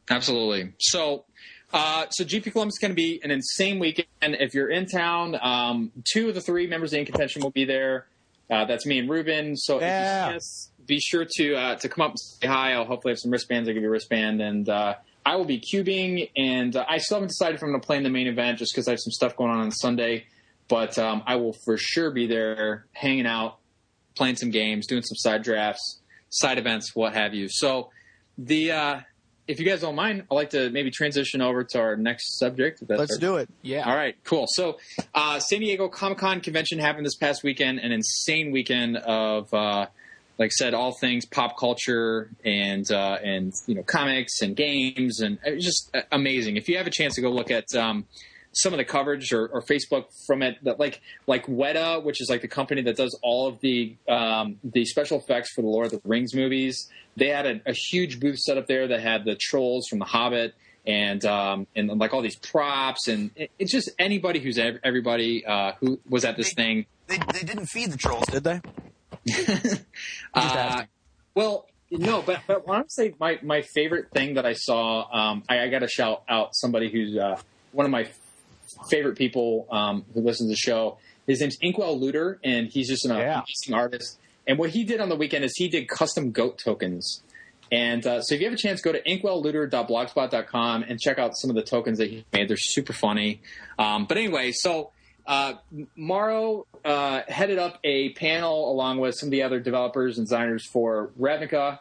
[0.09, 0.73] absolutely.
[0.79, 1.23] So,
[1.73, 4.07] uh, so GP Columbus is going to be an insane weekend.
[4.21, 7.63] If you're in town, um, two of the three members of the contention will be
[7.63, 8.07] there.
[8.49, 9.55] Uh, that's me and Ruben.
[9.55, 10.37] So yeah.
[10.85, 12.73] be sure to uh, to come up and say hi.
[12.73, 13.69] I'll hopefully have some wristbands.
[13.69, 14.69] I'll give you a wristband and.
[15.27, 17.97] I will be cubing, and uh, I still haven't decided if I'm going to play
[17.97, 20.25] in the main event just because I have some stuff going on on Sunday.
[20.69, 23.57] But um, I will for sure be there, hanging out,
[24.15, 25.99] playing some games, doing some side drafts,
[26.29, 27.49] side events, what have you.
[27.49, 27.89] So,
[28.37, 28.99] the uh,
[29.49, 32.81] if you guys don't mind, I'd like to maybe transition over to our next subject.
[32.87, 33.49] Let's do it.
[33.61, 33.83] Yeah.
[33.83, 34.15] All right.
[34.23, 34.45] Cool.
[34.47, 34.77] So,
[35.13, 37.79] uh, San Diego Comic Con convention happened this past weekend.
[37.79, 39.87] An insane weekend of uh,
[40.37, 45.39] like said, all things pop culture and uh, and you know comics and games and
[45.45, 46.57] it was just amazing.
[46.57, 48.05] If you have a chance to go look at um,
[48.53, 52.29] some of the coverage or, or, Facebook from it, that like like Weta, which is
[52.29, 55.87] like the company that does all of the um, the special effects for the Lord
[55.87, 59.25] of the Rings movies, they had a, a huge booth set up there that had
[59.25, 60.53] the trolls from The Hobbit
[60.85, 65.73] and um, and like all these props and it, it's just anybody who's everybody uh,
[65.79, 66.85] who was at this they, thing.
[67.07, 68.61] They, they didn't feed the trolls, did they?
[70.33, 70.83] Uh,
[71.35, 75.07] well, no, but but I want to say my my favorite thing that I saw.
[75.11, 77.39] Um, I, I got to shout out somebody who's uh,
[77.71, 78.07] one of my
[78.89, 80.97] favorite people um, who listens to the show.
[81.25, 83.41] His name's Inkwell Looter, and he's just an yeah.
[83.41, 84.19] amazing artist.
[84.47, 87.21] And what he did on the weekend is he did custom goat tokens.
[87.69, 91.49] And uh, so if you have a chance, go to inkwelllooter.blogspot.com and check out some
[91.49, 92.47] of the tokens that he made.
[92.47, 93.41] They're super funny.
[93.77, 94.91] Um, but anyway, so
[95.27, 95.53] uh,
[95.95, 100.65] Maro uh, headed up a panel along with some of the other developers and designers
[100.65, 101.79] for Ravnica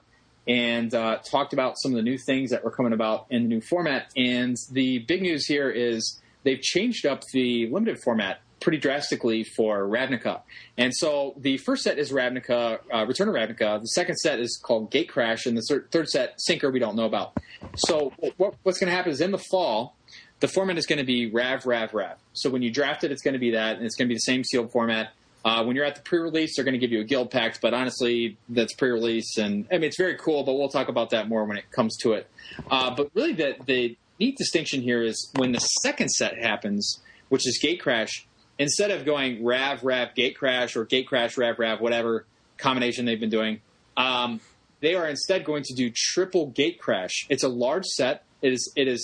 [0.48, 3.48] and uh, talked about some of the new things that were coming about in the
[3.48, 4.10] new format.
[4.16, 9.86] And the big news here is they've changed up the limited format pretty drastically for
[9.86, 10.40] Ravnica.
[10.78, 13.80] And so the first set is Ravnica, uh, Return of Ravnica.
[13.80, 17.36] The second set is called Gatecrash, and the third set, Sinker, we don't know about.
[17.76, 19.95] So what, what's going to happen is in the fall,
[20.40, 22.18] the format is going to be Rav, Rav, Rav.
[22.32, 24.16] So when you draft it, it's going to be that, and it's going to be
[24.16, 25.12] the same sealed format.
[25.44, 27.72] Uh, when you're at the pre-release, they're going to give you a guild pact, but
[27.72, 30.42] honestly, that's pre-release, and I mean it's very cool.
[30.42, 32.28] But we'll talk about that more when it comes to it.
[32.68, 37.46] Uh, but really, the the neat distinction here is when the second set happens, which
[37.46, 38.24] is Gatecrash.
[38.58, 42.26] Instead of going Rav, Rav, Gatecrash, or Gatecrash, Rav, Rav, whatever
[42.56, 43.60] combination they've been doing,
[43.96, 44.40] um,
[44.80, 47.26] they are instead going to do triple Gatecrash.
[47.28, 48.24] It's a large set.
[48.46, 49.02] It is it is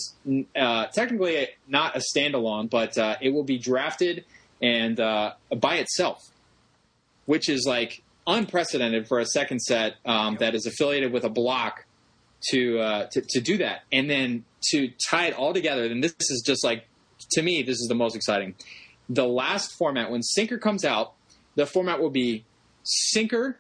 [0.54, 4.24] uh, technically not a standalone, but uh, it will be drafted
[4.62, 5.32] and uh,
[5.66, 6.18] by itself,
[7.26, 11.74] which is like unprecedented for a second set um, that is affiliated with a block
[12.50, 15.88] to, uh, to to do that, and then to tie it all together.
[15.88, 16.86] Then this is just like
[17.32, 18.54] to me, this is the most exciting.
[19.08, 21.14] the last format when Sinker comes out,
[21.54, 22.44] the format will be
[22.84, 23.58] Sinker,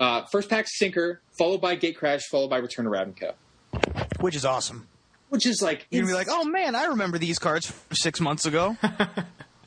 [0.00, 3.34] uh, first pack Sinker, followed by Gatecrash, followed by Return to Ravnica,
[4.20, 4.88] which is awesome.
[5.32, 8.20] Which is like You're gonna be like, oh man, I remember these cards from six
[8.20, 8.76] months ago.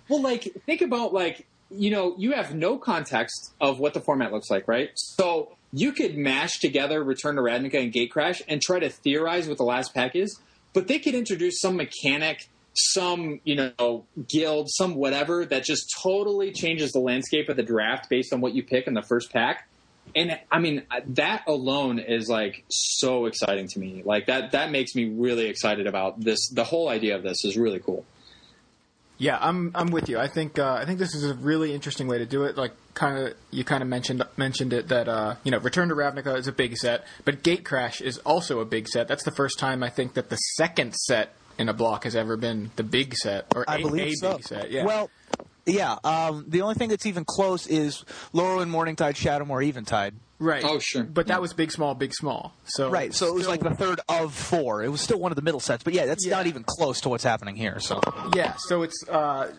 [0.07, 4.31] Well, like think about like you know you have no context of what the format
[4.31, 4.91] looks like, right?
[4.93, 9.57] So you could mash together Return to Ravnica and Gatecrash and try to theorize what
[9.57, 10.39] the last pack is,
[10.73, 16.51] but they could introduce some mechanic, some you know guild, some whatever that just totally
[16.51, 19.67] changes the landscape of the draft based on what you pick in the first pack.
[20.15, 24.01] And I mean that alone is like so exciting to me.
[24.05, 26.49] Like that that makes me really excited about this.
[26.49, 28.05] The whole idea of this is really cool.
[29.17, 30.19] Yeah, I'm I'm with you.
[30.19, 32.57] I think uh, I think this is a really interesting way to do it.
[32.57, 35.95] Like kind of you kind of mentioned mentioned it that uh, you know Return to
[35.95, 39.07] Ravnica is a big set, but Gatecrash is also a big set.
[39.07, 42.35] That's the first time I think that the second set in a block has ever
[42.35, 44.35] been the big set or I a, believe a so.
[44.35, 44.71] big set.
[44.71, 44.85] Yeah.
[44.85, 45.09] Well,
[45.65, 45.95] yeah.
[46.03, 48.03] Um, the only thing that's even close is
[48.33, 50.13] Lorwyn and Morningtide, Shadowmoor, Eventide.
[50.39, 50.63] right.
[50.63, 51.03] Oh, sure.
[51.03, 52.53] But that was big, small, big, small.
[52.65, 54.83] So Right, so it was still- like the third of four.
[54.83, 56.35] It was still one of the middle sets, but yeah, that's Yeah.
[56.37, 57.79] not even close to what's happening here.
[57.79, 57.99] So
[58.35, 59.51] Yeah, so it's uh,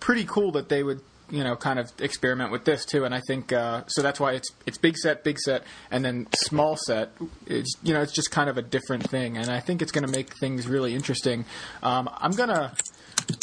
[0.00, 1.00] pretty cool that they would,
[1.30, 3.04] you know, kind of experiment with this too.
[3.04, 6.26] And I think uh, so that's why it's it's big set, big set, and then
[6.36, 7.12] small set.
[7.46, 10.04] It's you know it's just kind of a different thing, and I think it's going
[10.06, 11.44] to make things really interesting.
[11.82, 12.74] Um, I'm gonna.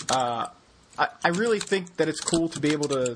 [0.09, 0.47] Uh,
[0.97, 3.15] I, I really think that it's cool to be able to.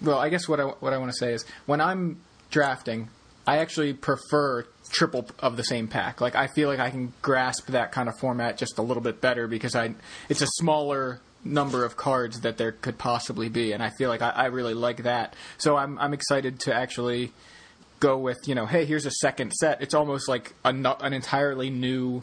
[0.00, 3.08] Well, I guess what I what I want to say is when I'm drafting,
[3.46, 6.20] I actually prefer triple of the same pack.
[6.20, 9.20] Like I feel like I can grasp that kind of format just a little bit
[9.20, 9.94] better because I
[10.28, 14.22] it's a smaller number of cards that there could possibly be, and I feel like
[14.22, 15.34] I, I really like that.
[15.58, 17.32] So I'm I'm excited to actually
[18.00, 19.80] go with you know, hey, here's a second set.
[19.80, 22.22] It's almost like a, an entirely new,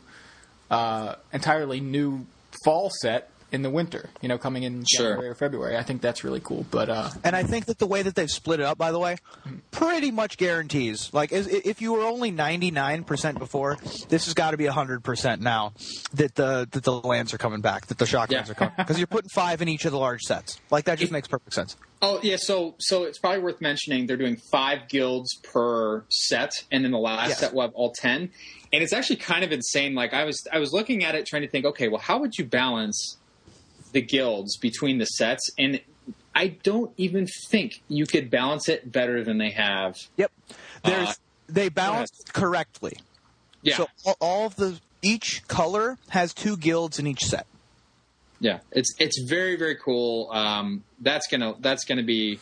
[0.70, 2.26] uh, entirely new
[2.64, 4.10] fall set in the winter.
[4.22, 5.10] You know, coming in Sure.
[5.12, 5.78] January or February.
[5.78, 6.66] I think that's really cool.
[6.70, 9.00] But uh, And I think that the way that they've split it up, by the
[9.00, 9.18] way,
[9.72, 11.14] pretty much guarantees.
[11.14, 13.78] Like, is- if you were only ninety nine percent before,
[14.10, 15.74] this has got to be hundred percent now
[16.14, 18.38] that the that the lands are coming back, that the shock Yeah.
[18.40, 20.60] lands are coming, because you're putting five in each of the large sets.
[20.72, 21.76] Like that just It- makes perfect sense.
[22.02, 26.84] Oh yeah, so so it's probably worth mentioning they're doing five guilds per set, and
[26.86, 27.40] then the last Yes.
[27.40, 28.32] set will have all ten.
[28.72, 29.96] And it's actually kind of insane.
[29.96, 32.38] Like I was I was looking at it trying to think, okay, well, how would
[32.38, 33.18] you balance
[33.92, 35.50] the guilds between the sets?
[35.58, 35.82] And
[36.36, 39.96] I don't even think you could balance it better than they have.
[40.18, 40.32] Yep,
[40.84, 41.14] there's Uh,
[41.48, 42.98] they balanced correctly.
[43.62, 47.46] Yeah, So all, all of the each color has two guilds in each set.
[48.40, 50.30] yeah, it's it's very very cool.
[50.32, 52.40] Um, that's gonna that's gonna be.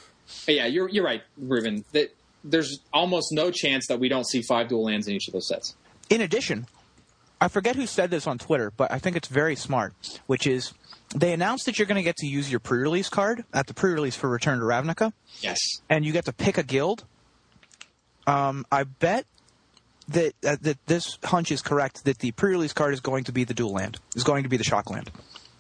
[0.48, 1.86] Yeah, you're you're right, Ruben.
[1.94, 5.34] That there's almost no chance that we don't see five dual lands in each of
[5.34, 5.76] those sets.
[6.10, 6.68] In addition,
[7.42, 9.94] I forget who said this on Twitter, but I think it's very smart,
[10.28, 10.74] which is
[11.22, 14.16] they announced that you're going to get to use your pre-release card at the pre-release
[14.16, 15.60] for Return to Ravnica, Yes.
[15.90, 17.04] and you get to pick a guild.
[18.26, 19.26] Um, I bet
[20.10, 22.04] that uh, that this hunch is correct.
[22.06, 24.58] That the pre-release card is going to be the dual land, is going to be
[24.58, 25.10] the shock land,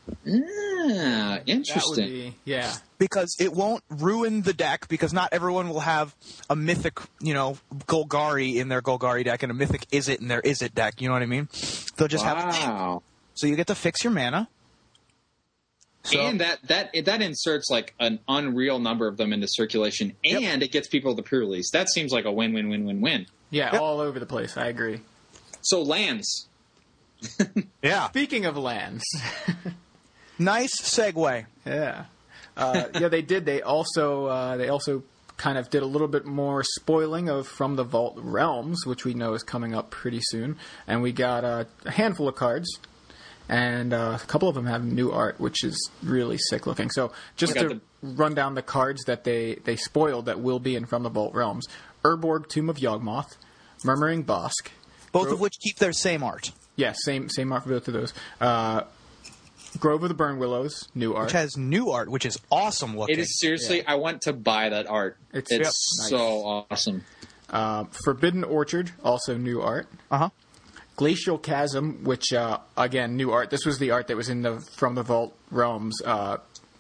[0.09, 2.07] Ah, that would interesting.
[2.07, 2.73] be yeah.
[2.97, 4.87] because it won't ruin the deck.
[4.87, 6.15] Because not everyone will have
[6.49, 10.41] a mythic, you know, Golgari in their Golgari deck and a mythic Izzet in their
[10.41, 11.01] Izzet deck.
[11.01, 11.47] You know what I mean?
[11.97, 13.01] They'll just have wow.
[13.33, 14.47] so you get to fix your mana.
[16.07, 20.63] So, and that that that inserts like an unreal number of them into circulation, and
[20.63, 21.71] it gets people the pre-release.
[21.71, 23.25] That seems like a win-win-win-win-win.
[23.49, 23.81] Yeah, Yep.
[23.81, 24.55] all over the place.
[24.57, 25.01] I agree.
[25.61, 26.47] So lands.
[27.81, 29.03] yeah, Speaking of lands,
[30.39, 31.45] nice segue.
[31.65, 32.05] yeah,
[32.55, 33.45] uh, yeah, they did.
[33.45, 35.03] They also uh, they also
[35.37, 39.13] kind of did a little bit more spoiling of From the Vault Realms, which we
[39.13, 42.67] know is coming up pretty soon, and we got uh, a handful of cards.
[43.49, 46.89] And uh, a couple of them have new art, which is really sick looking.
[46.89, 50.59] So, just We got to run down the cards that they, they spoiled that will
[50.59, 51.65] be in From the Vault Realms:
[52.03, 53.37] Urborg, Tomb of Yawgmoth,
[53.85, 54.67] Murmuring Bosk,
[55.13, 57.93] Both Gro- of which keep their same art, Yeah, same same art for both of
[57.93, 58.13] those.
[58.41, 58.81] Uh,
[59.79, 61.25] Grove of the Burnwillows, new art.
[61.25, 63.15] which has new art, which is awesome looking.
[63.17, 63.85] It is seriously.
[63.85, 65.17] I want to buy that art.
[65.33, 66.09] It's- It's, yep.
[66.09, 67.03] so awesome.
[67.49, 69.87] Uh, Forbidden Orchard, also new art.
[70.11, 70.29] Uh huh.
[70.97, 73.49] Glacial Chasm, which uh, again new art.
[73.49, 76.37] This was the art that was in the From the Vault Realms uh,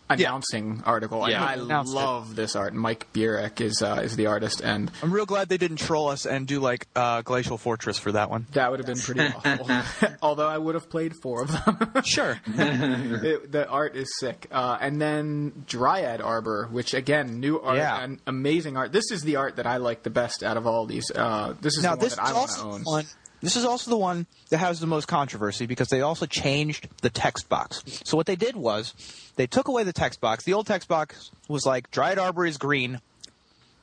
[0.09, 1.29] announcing article.
[1.29, 1.43] Yeah.
[1.43, 1.95] I Announced it.
[1.95, 2.73] love this art.
[2.73, 6.25] Mike Bierek is uh, is the artist, and I'm real glad they didn't troll us
[6.25, 8.47] and do like uh, Glacial Fortress for that one.
[8.53, 10.07] that would have been pretty awful.
[10.21, 11.91] Although I would have played four of them.
[12.03, 12.39] Sure.
[12.47, 14.47] It- the art is sick.
[14.51, 18.01] Uh, and then Dryad Arbor, which again, new art Yeah.
[18.01, 18.91] and amazing art.
[18.91, 21.11] This is the art that I like the best out of all these.
[21.13, 22.81] Uh, this is now the one this that I want to also own.
[22.83, 23.05] one
[23.41, 27.09] this is also the one that has the most controversy because they also changed the
[27.09, 27.83] text box.
[28.03, 28.93] So what they did was
[29.35, 30.43] they took away the text box.
[30.43, 32.99] The old text box was like Dryad Arbor is green.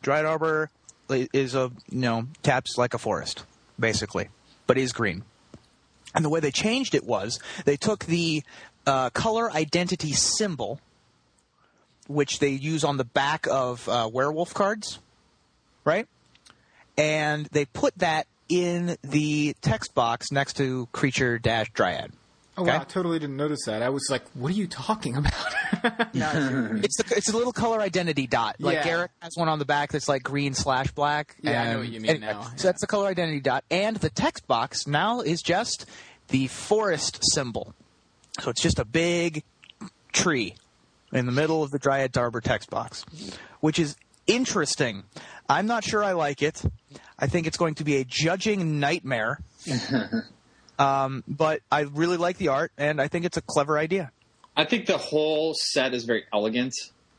[0.02, 0.70] Dryad Arbor
[1.08, 3.44] is a you know taps like a forest
[3.78, 4.28] basically,
[4.66, 5.24] but is green.
[6.14, 8.42] And the way they changed it was they took the
[8.86, 10.80] uh, color identity symbol,
[12.06, 15.00] which they use on the back of uh, werewolf cards,
[15.84, 16.06] right?
[16.96, 22.12] And they put that in the text box next to creature dash dryad.
[22.56, 22.70] Oh Okay.
[22.70, 23.82] wow, I totally didn't notice that.
[23.82, 25.32] I was like, "What are you talking about?"
[26.14, 28.56] It's the it's a little color identity dot.
[28.60, 28.86] Like Yeah.
[28.88, 31.36] Garruk has one on the back that's like green slash black.
[31.42, 32.42] Yeah, I know what you mean anyway, now.
[32.56, 35.86] So that's the color identity dot, and the text box now is just
[36.28, 37.74] the forest symbol.
[38.40, 39.42] So it's just a big
[40.12, 40.54] tree
[41.12, 43.04] in the middle of the Dryad Arbor text box,
[43.60, 45.02] which is interesting.
[45.48, 46.62] I'm not sure I like it.
[47.18, 49.40] I think it's going to be a judging nightmare.
[50.78, 54.10] um, but I really like the art, and I think it's a clever idea.
[54.56, 56.74] I think the whole set is very elegant.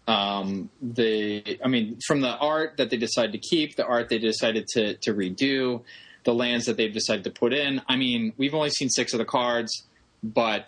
[0.07, 4.19] Um, the, I mean, from the art that they decided to keep, the art they
[4.19, 5.81] decided to to redo,
[6.23, 7.81] the lands that they've decided to put in.
[7.87, 9.83] I mean, we've only seen six of the cards,
[10.23, 10.67] but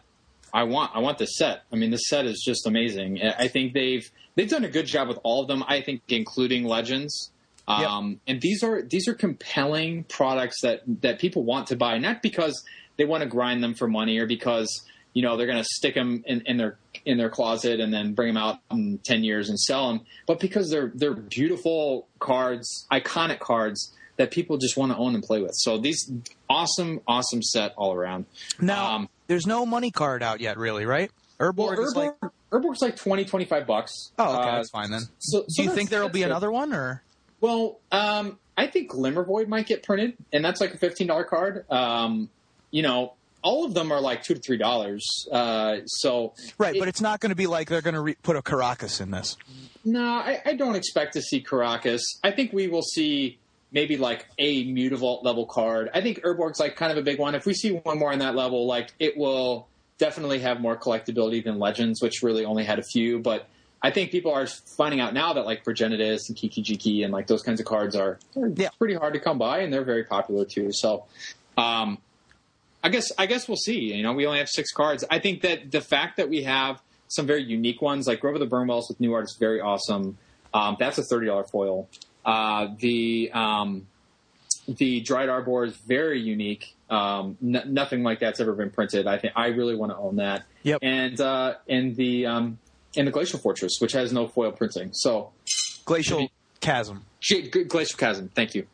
[0.54, 1.64] I want I want this set.
[1.72, 3.22] I mean, this set is just amazing.
[3.22, 5.64] I I think they've they've done a good job with all of them.
[5.68, 7.32] I think, including Legends.
[7.68, 12.22] Um, And these are these are compelling products that that people want to buy, not
[12.22, 12.64] because
[12.98, 14.70] they want to grind them for money or because
[15.14, 18.14] you know they're going to stick them in, in their in their closet and then
[18.14, 22.86] bring them out in ten years and sell them, but because they're they're beautiful cards,
[22.92, 25.52] iconic cards that people just want to own and play with.
[25.54, 26.10] So these
[26.50, 28.26] awesome, awesome set all around.
[28.60, 31.12] Now, Um, there's no money card out yet, really, right?
[31.40, 32.14] Urborg Well, is like.
[32.50, 33.92] Urborg's like 20, 25 bucks.
[34.18, 35.02] Oh, okay, Uh, that's fine then.
[35.20, 37.04] So, so Do you think there'll be another one, or
[37.42, 41.70] Well, um, I think Glimmervoid might get printed, and that's like a fifteen dollar card.
[41.72, 42.30] Um,
[42.72, 43.14] you know,
[43.44, 45.06] all of them are like two to three dollars.
[45.32, 46.76] Uh, so right?
[46.76, 49.00] it- but it's not going to be like they're going to re- put a Karakas
[49.02, 49.38] in this.
[49.86, 52.02] no, I, I don't expect to see Karakas.
[52.24, 53.38] I think we will see
[53.72, 55.90] maybe like a Mutavault level card.
[55.94, 57.36] I think Urborg's like kind of a big one.
[57.36, 59.68] If we see one more on that level, like it will
[59.98, 63.20] definitely have more collectability than Legends, which really only had a few.
[63.20, 63.48] But
[63.82, 67.28] I think people are finding out now that like Progenitus and Kiki Jiki and like
[67.28, 68.70] those kinds of cards are Yeah.
[68.80, 70.72] pretty hard to come by and they're very popular too.
[70.72, 71.06] So
[71.58, 72.00] um,
[72.84, 73.94] I guess I guess we'll see.
[73.94, 75.04] You know, we only have six cards.
[75.12, 78.40] I think that the fact that we have some very unique ones, like Grove of
[78.42, 80.18] the Burnwillows with new art, is very awesome.
[80.54, 81.88] Um, that's a thirty dollar foil.
[82.26, 83.88] Uh, the um,
[84.68, 86.76] the Dryad Arbor is very unique.
[86.90, 89.08] Um, n- nothing like that's ever been printed.
[89.08, 90.44] I think I really want to own that.
[90.64, 90.80] Yep.
[90.82, 92.58] And uh, and the um,
[92.96, 94.90] and the Glacial Fortress, which has no foil printing.
[94.94, 95.32] So
[95.86, 97.06] Glacial Maybe- Chasm.
[97.22, 98.30] G- G- Glacial Chasm.
[98.34, 98.68] Thank you.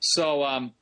[0.00, 0.72] So, um,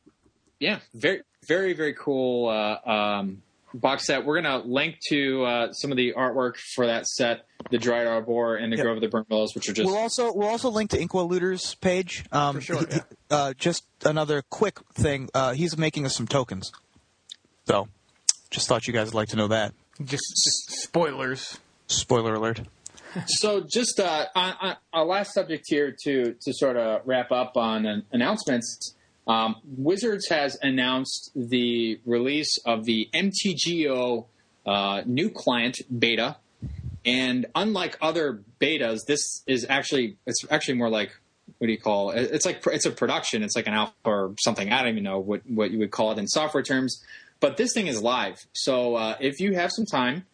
[0.61, 4.25] yeah, very, very, very cool uh, um, box set.
[4.25, 8.57] We're gonna link to uh, some of the artwork for that set, the Dryad Arbor
[8.57, 8.85] and the Yep.
[8.85, 11.75] Grove of the Burnwillows, which are just We'll also we'll also link to Inkwell Looter's
[11.77, 12.25] page.
[12.33, 13.01] Um, For sure, he- yeah.
[13.31, 15.29] uh, just another quick thing.
[15.35, 16.71] Uh, he's making us some tokens.
[17.67, 17.89] So,
[18.51, 19.73] just thought you guys would like to know that.
[20.05, 21.59] just, just spoilers.
[21.87, 22.61] Spoiler alert.
[23.27, 27.87] so just uh, on, on last subject here to to sort of wrap up on
[27.87, 28.95] an announcements.
[29.27, 34.27] Um, Wizards has announced the release of the MTGO
[34.67, 36.37] uh, new client beta,
[37.05, 41.11] and unlike other betas, this is actually it's actually more like
[41.59, 42.31] what do you call it?
[42.33, 43.43] It's like it's a production.
[43.43, 44.73] It's like an alpha or something.
[44.73, 47.03] I don't even know what what you would call it in software terms.
[47.41, 48.47] But this thing is live.
[48.53, 50.25] So uh, if you have some time,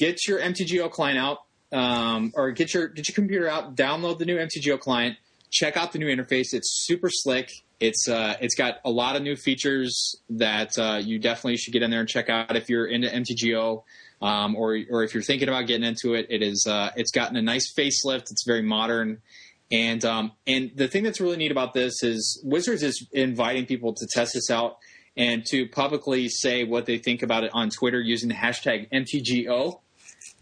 [0.00, 1.38] get your MTGO client out,
[1.72, 5.18] um, or get your get your computer out, download the new MTGO client,
[5.50, 6.52] check out the new interface.
[6.52, 7.52] It's super slick.
[7.78, 11.82] It's uh, it's got a lot of new features that uh, you definitely should get
[11.82, 13.84] in there and check out if you're into MTGO.
[14.22, 17.36] Um, or, or if you're thinking about getting into it, it is uh, it's gotten
[17.36, 18.30] a nice facelift.
[18.30, 19.22] It's very modern,
[19.70, 23.94] and um, and the thing that's really neat about this is Wizards is inviting people
[23.94, 24.76] to test this out
[25.16, 29.80] and to publicly say what they think about it on Twitter using the hashtag MTGO.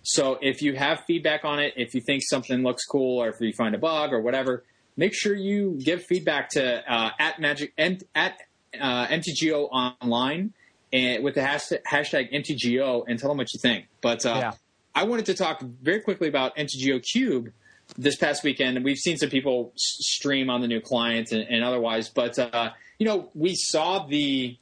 [0.03, 3.37] So if you have feedback on it, if you think something looks cool, or if
[3.41, 4.65] you find a bug or whatever,
[4.97, 8.39] make sure you give feedback to uh, at magic and at
[8.79, 10.53] uh, MTGO online
[10.93, 13.87] and with the hashtag, hashtag MTGO and tell them what you think.
[14.01, 14.53] But uh, Yeah.
[14.95, 17.53] I wanted to talk very quickly about MTGO Cube
[17.97, 21.63] this past weekend, and we've seen some people stream on the new client and, and
[21.63, 22.09] otherwise.
[22.09, 24.57] But uh, you know, we saw the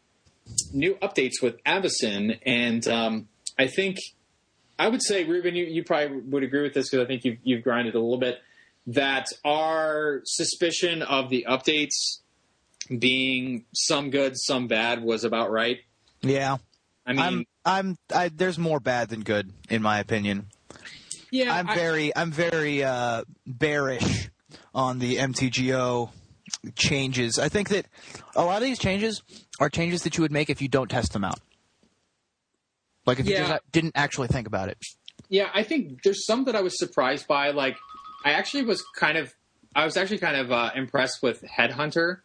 [0.73, 3.29] new updates with Avacyn, and um,
[3.59, 3.97] I think
[4.79, 7.39] I would say, Ruben, you, you probably would agree with this because I think you've,
[7.43, 8.41] you've grinded a little bit.
[8.89, 12.21] That our suspicion of the updates
[12.97, 15.81] being some good, some bad was about right.
[16.23, 16.59] Yeah,
[17.05, 17.45] I mean, I'm.
[17.65, 17.99] I'm.
[18.15, 20.47] I, there's more bad than good, in my opinion.
[21.31, 22.15] yeah, I'm I- very.
[22.15, 24.31] I'm very uh, bearish
[24.75, 26.11] on the MTGO
[26.77, 27.39] changes.
[27.39, 27.87] I think that
[28.35, 29.23] a lot of these changes
[29.59, 31.41] are changes that you would make if you don't test them out.
[33.07, 34.79] Like if you just didn't actually think about it.
[35.29, 37.51] Yeah, I think there's some that I was surprised by.
[37.51, 37.77] Like,
[38.25, 39.33] I actually was kind of,
[39.75, 42.19] I was actually kind of uh, impressed with Headhunter,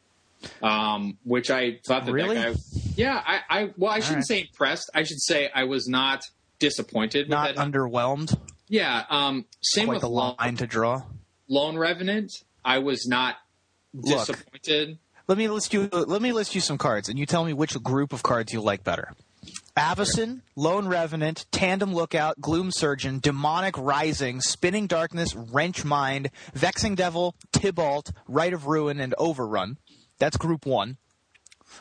[0.61, 2.36] um, which I thought that Really?
[2.36, 2.59] that guy.
[2.95, 4.27] Yeah, I, I well, I shouldn't right.
[4.27, 4.89] say impressed.
[4.93, 6.23] I should say I was not
[6.59, 7.29] disappointed.
[7.29, 8.38] Not underwhelmed.
[8.67, 11.03] yeah, um, same Quite with the Lone, line to draw.
[11.47, 12.32] Lone Revenant.
[12.63, 13.38] I was not
[13.93, 14.27] Look.
[14.27, 14.99] disappointed.
[15.27, 15.88] Let me list you.
[15.91, 18.61] Let me list you some cards, and you tell me which group of cards you
[18.61, 19.13] like better.
[19.78, 27.36] Avacyn, Lone Revenant, Tandem Lookout, Gloom Surgeon, Demonic Rising, Spinning Darkness, Wrench Mind, Vexing Devil,
[27.53, 29.78] Tibalt, Rite of Ruin, and Overrun.
[30.19, 30.97] That's Group One.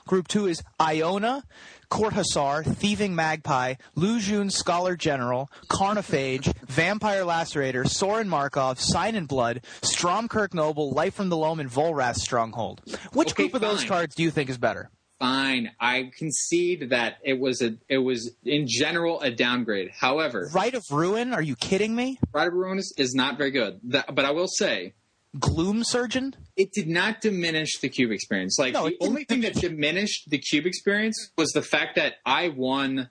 [0.06, 1.42] Group Two is Iona,
[1.88, 9.26] Court Hussar, Thieving Magpie, Lu Xun Scholar General, Carnophage, Vampire Lacerator, Sorin Markov, Sign in
[9.26, 12.80] Blood, Stromkirk Noble, Life from the Loam, and Volrath Stronghold.
[13.12, 14.90] Which Okay, group of those cards do you think is better?
[15.20, 19.90] Fine, I concede that it was a, it was in general a downgrade.
[19.90, 21.32] However, Rite of Ruin?
[21.34, 22.18] Are you kidding me?
[22.32, 23.78] Rite of Ruin is, is not very good.
[23.84, 24.94] That, but I will say,
[25.38, 26.34] Gloom Surgeon?
[26.56, 28.58] it did not diminish the cube experience.
[28.58, 29.08] Like No, the didn't.
[29.08, 33.10] only thing that diminished the cube experience was the fact that I won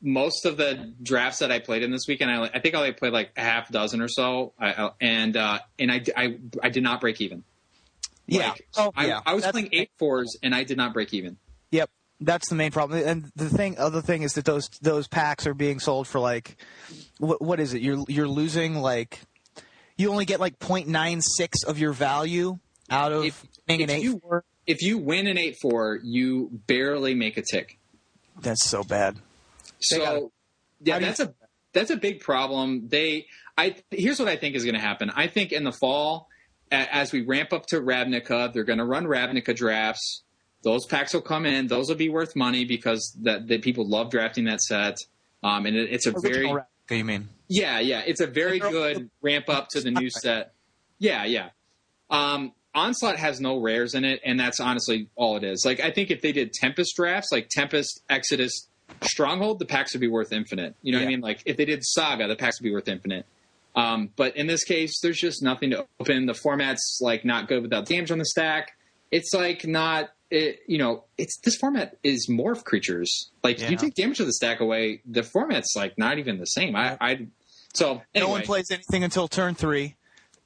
[0.00, 2.30] most of the drafts that I played in this weekend.
[2.30, 5.36] I, I think I only played like a half dozen or so, I, I, and
[5.36, 7.44] uh, and I, I I did not break even.
[8.32, 8.48] Yeah.
[8.50, 9.20] Like, oh, I, yeah.
[9.26, 11.36] I was That's- playing eight fours and I did not break even.
[11.70, 11.90] Yep.
[12.20, 13.02] That's the main problem.
[13.06, 16.56] And the thing, other thing is that those those packs are being sold for like,
[17.18, 17.82] what what is it?
[17.82, 19.20] You're you're losing like,
[19.96, 22.58] you only get like 0.96 of your value
[22.90, 24.44] out of If- if eight you- four.
[24.64, 27.78] If you win an eight four, you barely make a tick.
[28.40, 29.16] That's so bad.
[29.90, 30.32] They gotta- So
[30.84, 31.34] yeah, do you- that's a
[31.72, 32.86] that's a big problem.
[32.88, 33.26] They
[33.58, 35.10] I here's what I think is going to happen.
[35.10, 36.28] I think in the fall,
[36.72, 40.22] as we ramp up to Ravnica, they're going to run Ravnica drafts.
[40.62, 41.66] Those packs will come in.
[41.66, 44.96] Those will be worth money because that the people love drafting that set.
[45.42, 46.56] Um, and it, it's a very Original
[46.88, 47.28] Ravnica, you mean?
[47.48, 48.02] yeah, yeah.
[48.06, 50.54] It's a very good ramp up to the new set.
[50.98, 51.50] Yeah, yeah.
[52.10, 55.64] Um, Onslaught has no rares in it, and that's honestly all it is.
[55.64, 58.68] Like, I think if they did Tempest drafts, like Tempest, Exodus,
[59.02, 60.74] Stronghold, the packs would be worth infinite.
[60.80, 61.20] You know what I mean?
[61.20, 63.26] Like, if they did Saga, the packs would be worth infinite.
[63.74, 66.26] Um, but in this case, there's just nothing to open.
[66.26, 68.72] The format's like not good without damage on the stack.
[69.10, 73.30] It's like not, it, you know, it's this format is morph creatures.
[73.42, 76.46] Like, if you take damage to the stack away, the format's like not even the
[76.46, 76.76] same.
[76.76, 77.26] I, I,
[77.74, 79.96] so No one plays anything until turn three.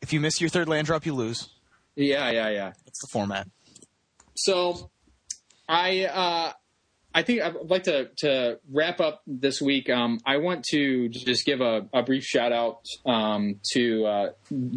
[0.03, 1.49] If you miss your third land drop, you lose.
[1.95, 2.73] Yeah, yeah, yeah.
[2.85, 3.49] That's the format.
[4.35, 4.91] So,
[5.69, 6.53] I uh,
[7.17, 9.89] I think I'd like to to wrap up this week.
[9.89, 14.27] Um, I want to just give a, a brief shout out um, to uh,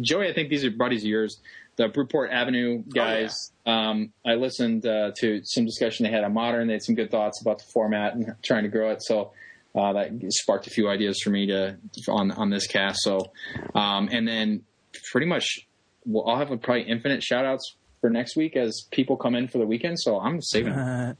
[0.00, 0.26] Joey.
[0.26, 1.38] I think these are buddies of yours,
[1.76, 3.52] the Brewport Avenue guys.
[3.66, 6.66] um, I listened uh, to some discussion they had on Modern.
[6.66, 9.02] They had some good thoughts about the format and trying to grow it.
[9.02, 9.32] So.
[9.72, 11.76] Uh, that sparked a few ideas for me to
[12.08, 12.98] on on this cast.
[13.02, 13.30] So,
[13.72, 14.64] um, and then
[15.12, 15.60] pretty much
[16.04, 19.46] well, I'll have a probably infinite shout outs for next week as people come in
[19.46, 20.00] for the weekend.
[20.00, 21.16] So I'm saving them.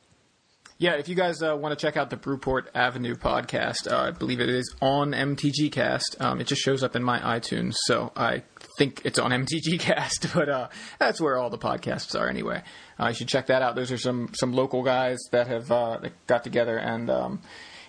[0.81, 4.12] Yeah, if you guys uh, want to check out the Brewport Avenue podcast, uh, I
[4.12, 6.16] believe it is on MTG Cast.
[6.18, 8.45] Um, it just shows up in my iTunes, so I
[8.78, 10.68] think it's on MTG Cast, but uh,
[10.99, 12.62] that's where all the podcasts are anyway.
[12.99, 13.76] Uh, you should check that out.
[13.76, 17.43] Those are some some local guys that have uh, got together and um,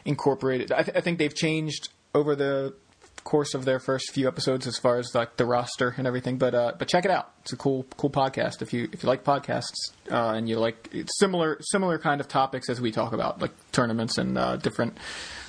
[0.04, 0.74] incorporated.
[0.74, 2.76] I, th- I think they've changed over the
[3.24, 6.38] course of their first few episodes as far as like the roster and everything.
[6.38, 7.32] But uh, but check it out.
[7.42, 8.62] It's a cool cool podcast.
[8.62, 12.28] If you if you like podcasts uh, and you like it's similar similar kind of
[12.28, 14.98] topics as we talk about, like tournaments and uh, different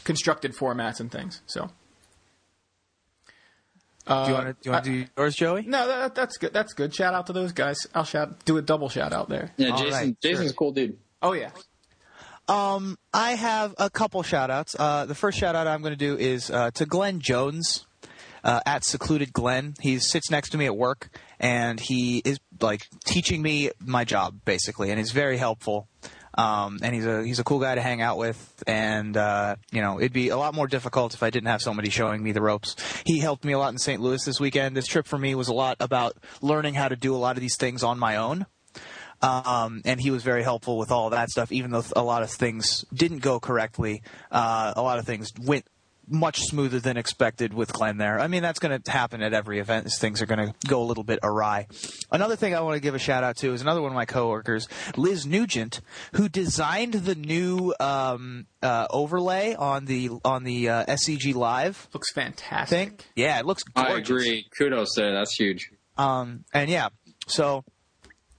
[0.05, 1.41] constructed formats and things.
[1.47, 1.71] So.
[4.05, 5.63] Uh, do you want to do, you want to do yours, Joey?
[5.63, 6.53] No, that, that's good.
[6.53, 6.93] That's good.
[6.93, 7.79] Shout out to those guys.
[7.95, 9.53] I'll shout do a double shout out there.
[9.57, 9.93] Yeah, All Jason.
[9.93, 10.51] right, Jason's sure.
[10.51, 10.99] a cool dude.
[11.23, 11.51] Oh yeah.
[12.49, 14.75] Um, I have a couple shout outs.
[14.79, 17.87] Uh, the first shout out I'm going to do is uh, to Glenn Jones
[18.45, 19.75] uh, at Secluded Glenn.
[19.81, 24.41] He sits next to me at work, and he is like teaching me my job
[24.45, 25.89] basically, and he's very helpful.
[26.35, 29.83] Um, and he's a he's a cool guy to hang out with, and uh, you
[29.83, 32.41] know it'd be a lot more difficult if I didn't have somebody showing me the
[32.41, 32.75] ropes.
[33.05, 34.01] He helped me a lot in St.
[34.01, 34.75] Louis this weekend.
[34.75, 37.43] This trip for me was a lot about learning how to do a lot of
[37.43, 38.47] these things on my own
[39.23, 41.53] um, and he was very helpful with all that stuff.
[41.53, 45.65] Even though a lot of things didn't go correctly, uh, a lot of things went
[46.09, 48.19] much smoother than expected with Glenn there.
[48.19, 49.87] I mean, that's going to happen at every event.
[49.87, 51.69] As things are going to go a little bit awry.
[52.11, 54.05] Another thing I want to give a shout out to is another one of my
[54.05, 55.81] coworkers, Liz Nugent,
[56.15, 62.13] who designed the new um, uh, overlay on the on the uh, SCG Live Looks
[62.13, 62.89] fantastic.
[62.89, 62.99] thing.
[63.15, 63.95] Yeah, it looks gorgeous.
[63.95, 64.47] I agree.
[64.57, 65.13] Kudos there.
[65.13, 65.71] That's huge.
[65.97, 66.89] Um, and yeah,
[67.27, 67.65] so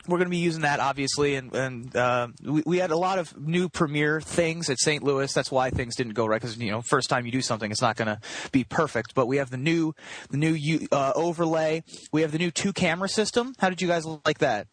[0.08, 3.20] we're going to be using that obviously, and and uh, we, we had a lot
[3.20, 5.04] of new premiere things at St.
[5.04, 5.32] Louis.
[5.34, 7.82] That's why things didn't go right because you know first time you do something, it's
[7.82, 8.20] not going to
[8.52, 9.14] be perfect.
[9.16, 9.94] But we have the new
[10.30, 11.84] the new uh, overlay.
[12.12, 13.56] We have the new two camera system.
[13.60, 14.68] How did you guys like that?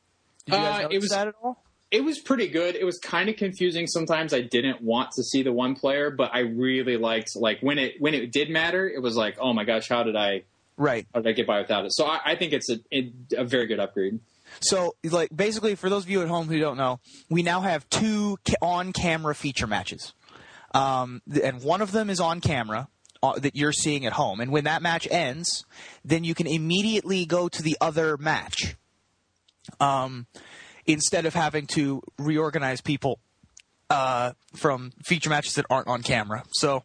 [0.47, 1.63] Did you guys Uh, it was- that at all?
[1.93, 2.77] It was pretty good.
[2.77, 4.33] It was kind of confusing sometimes.
[4.33, 7.95] I didn't want to see the one player, but I really liked like when it
[8.01, 8.89] when it did matter.
[8.89, 10.43] It was like, oh my gosh, how did I
[10.77, 11.05] Right.
[11.13, 11.93] how did I get by without it?
[11.93, 12.79] So I, I think it's a
[13.37, 14.21] a very good upgrade.
[14.63, 17.01] So, like, basically, for those of you at home who don't know,
[17.31, 20.13] we now have two ca- on-camera feature matches,
[20.75, 22.89] um, th- and one of them is on camera
[23.23, 24.41] uh, that you're seeing at home.
[24.41, 25.65] And when that match ends,
[26.05, 28.77] then you can immediately go to the other match,
[29.81, 30.27] um,
[30.87, 33.19] instead of having to reorganize people
[33.89, 36.45] uh, from feature matches that aren't on camera.
[36.53, 36.85] So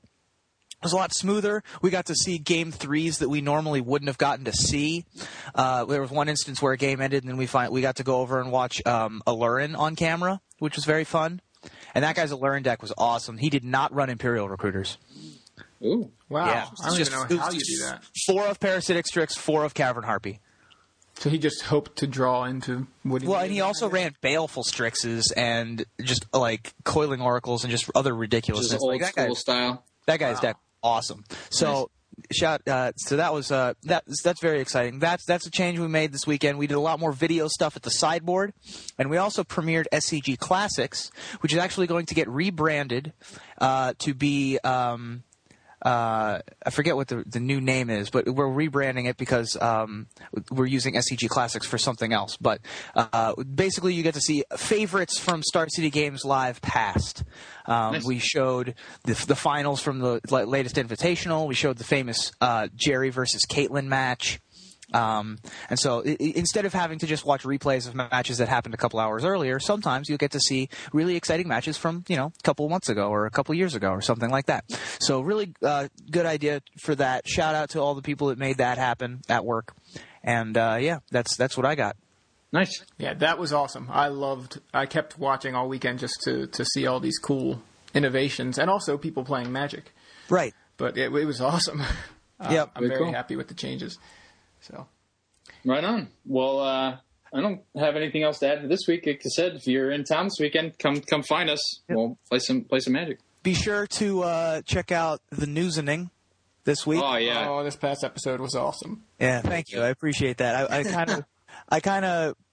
[0.86, 1.62] was a lot smoother.
[1.82, 5.04] We got to see game threes that we normally wouldn't have gotten to see.
[5.54, 7.98] Uh, there was one instance where a game ended, and then we find we got
[7.98, 11.42] to go over and watch um, Aluren on camera, which was very fun.
[11.94, 13.38] And that guy's Aluren deck was awesome.
[13.38, 14.98] He did not run Imperial Recruiters.
[15.84, 16.46] Ooh, Wow.
[16.48, 18.04] yeah, I don't Just- even know how you do that.
[18.26, 20.40] Four of Parasitic Strix, four of Cavern Harpy.
[21.18, 24.64] So he just hoped to draw into what he Well, and he also ran Baleful
[24.64, 28.72] Strixes and just like Coiling Oracles and just other ridiculousness.
[28.74, 29.84] just old Like, that school guy- style.
[30.08, 30.42] That guy's Wow.
[30.42, 31.26] deck awesome.
[31.50, 31.90] So
[32.32, 35.00] shout uh, so that was uh, that that's very exciting.
[35.00, 36.58] That's that's a change we made this weekend.
[36.58, 38.54] We did a lot more video stuff at the sideboard,
[38.98, 41.12] and we also premiered SCG Classics,
[41.42, 43.14] which is actually going to get rebranded
[43.60, 44.60] uh, to be.
[44.60, 45.24] Um,
[45.86, 50.08] uh, I forget what the, the new name is, but we're rebranding it because um,
[50.50, 52.38] we're using SCG Classics for something else.
[52.38, 52.60] But
[52.96, 57.24] uh, basically, you get to see favorites from Star City Games Live past.
[57.68, 58.04] Um, Nice.
[58.04, 58.74] We showed
[59.04, 61.48] the, the finals from the latest Invitational.
[61.48, 64.40] We showed the famous uh, Jerry versus Caitlyn match.
[64.96, 65.38] Um,
[65.70, 68.74] and so i- i- instead of having to just watch replays of matches that happened
[68.74, 72.28] a couple hours earlier, sometimes you get to see really exciting matches from, you know,
[72.28, 74.64] a couple months ago or a couple years ago or something like that.
[75.00, 77.28] So really uh, good idea for that.
[77.28, 79.74] Shout out to all the people that made that happen at work.
[80.24, 81.98] And uh, yeah, that's that's what I got.
[82.52, 82.84] Nice.
[82.98, 83.90] Yeah, that was awesome.
[83.92, 84.62] I loved.
[84.74, 87.62] I kept watching all weekend just to to see all these cool
[87.94, 89.94] innovations and also people playing Magic.
[90.30, 90.54] Right.
[90.78, 91.82] But it, it was awesome.
[91.82, 91.86] Uh,
[92.52, 92.72] Yep.
[92.76, 93.14] I'm Very very cool.
[93.14, 93.98] happy with the changes.
[94.66, 94.88] So
[95.64, 96.10] Right on.
[96.26, 96.98] Well, uh,
[97.34, 99.06] I don't have anything else to add for this week.
[99.06, 101.82] Like I said, if you're in town this weekend, come come find us.
[101.90, 103.20] We'll play some play some magic.
[103.44, 106.10] Be sure to uh, check out the newsening
[106.64, 107.02] this week.
[107.04, 107.50] Oh yeah.
[107.50, 109.04] oh, this past episode was awesome.
[109.20, 109.82] Yeah, thank you.
[109.82, 110.72] I appreciate that.
[110.72, 111.26] I kind of,
[111.70, 112.36] I kind of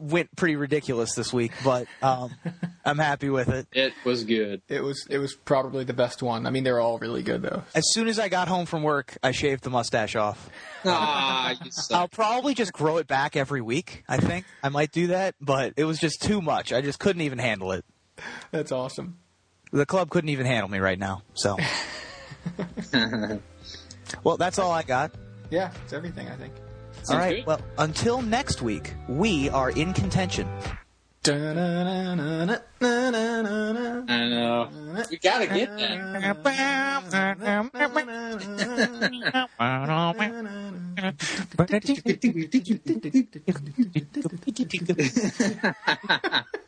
[0.00, 2.34] went pretty ridiculous this week, but um,
[2.84, 3.66] I'm happy with it.
[3.72, 4.62] It was good.
[4.68, 6.46] It was it was probably the best one.
[6.46, 7.62] I mean, they're all really good though.
[7.74, 10.50] As soon as I got home from work, I shaved the mustache off.
[10.84, 14.02] Ah, you I'll probably just grow it back every week.
[14.08, 16.72] I think I might do that, but it was just too much.
[16.72, 17.84] I just couldn't even handle it.
[18.50, 19.18] That's awesome.
[19.70, 21.22] The club couldn't even handle me right now.
[21.34, 21.56] So,
[24.24, 25.12] well, that's all I got.
[25.50, 26.28] Yeah, it's everything.
[26.28, 26.52] I think.
[27.10, 27.36] All right.
[27.36, 27.46] good.
[27.46, 30.48] Well, until next week, we are in contention.
[34.08, 34.68] I know.
[35.08, 36.36] We gotta get that.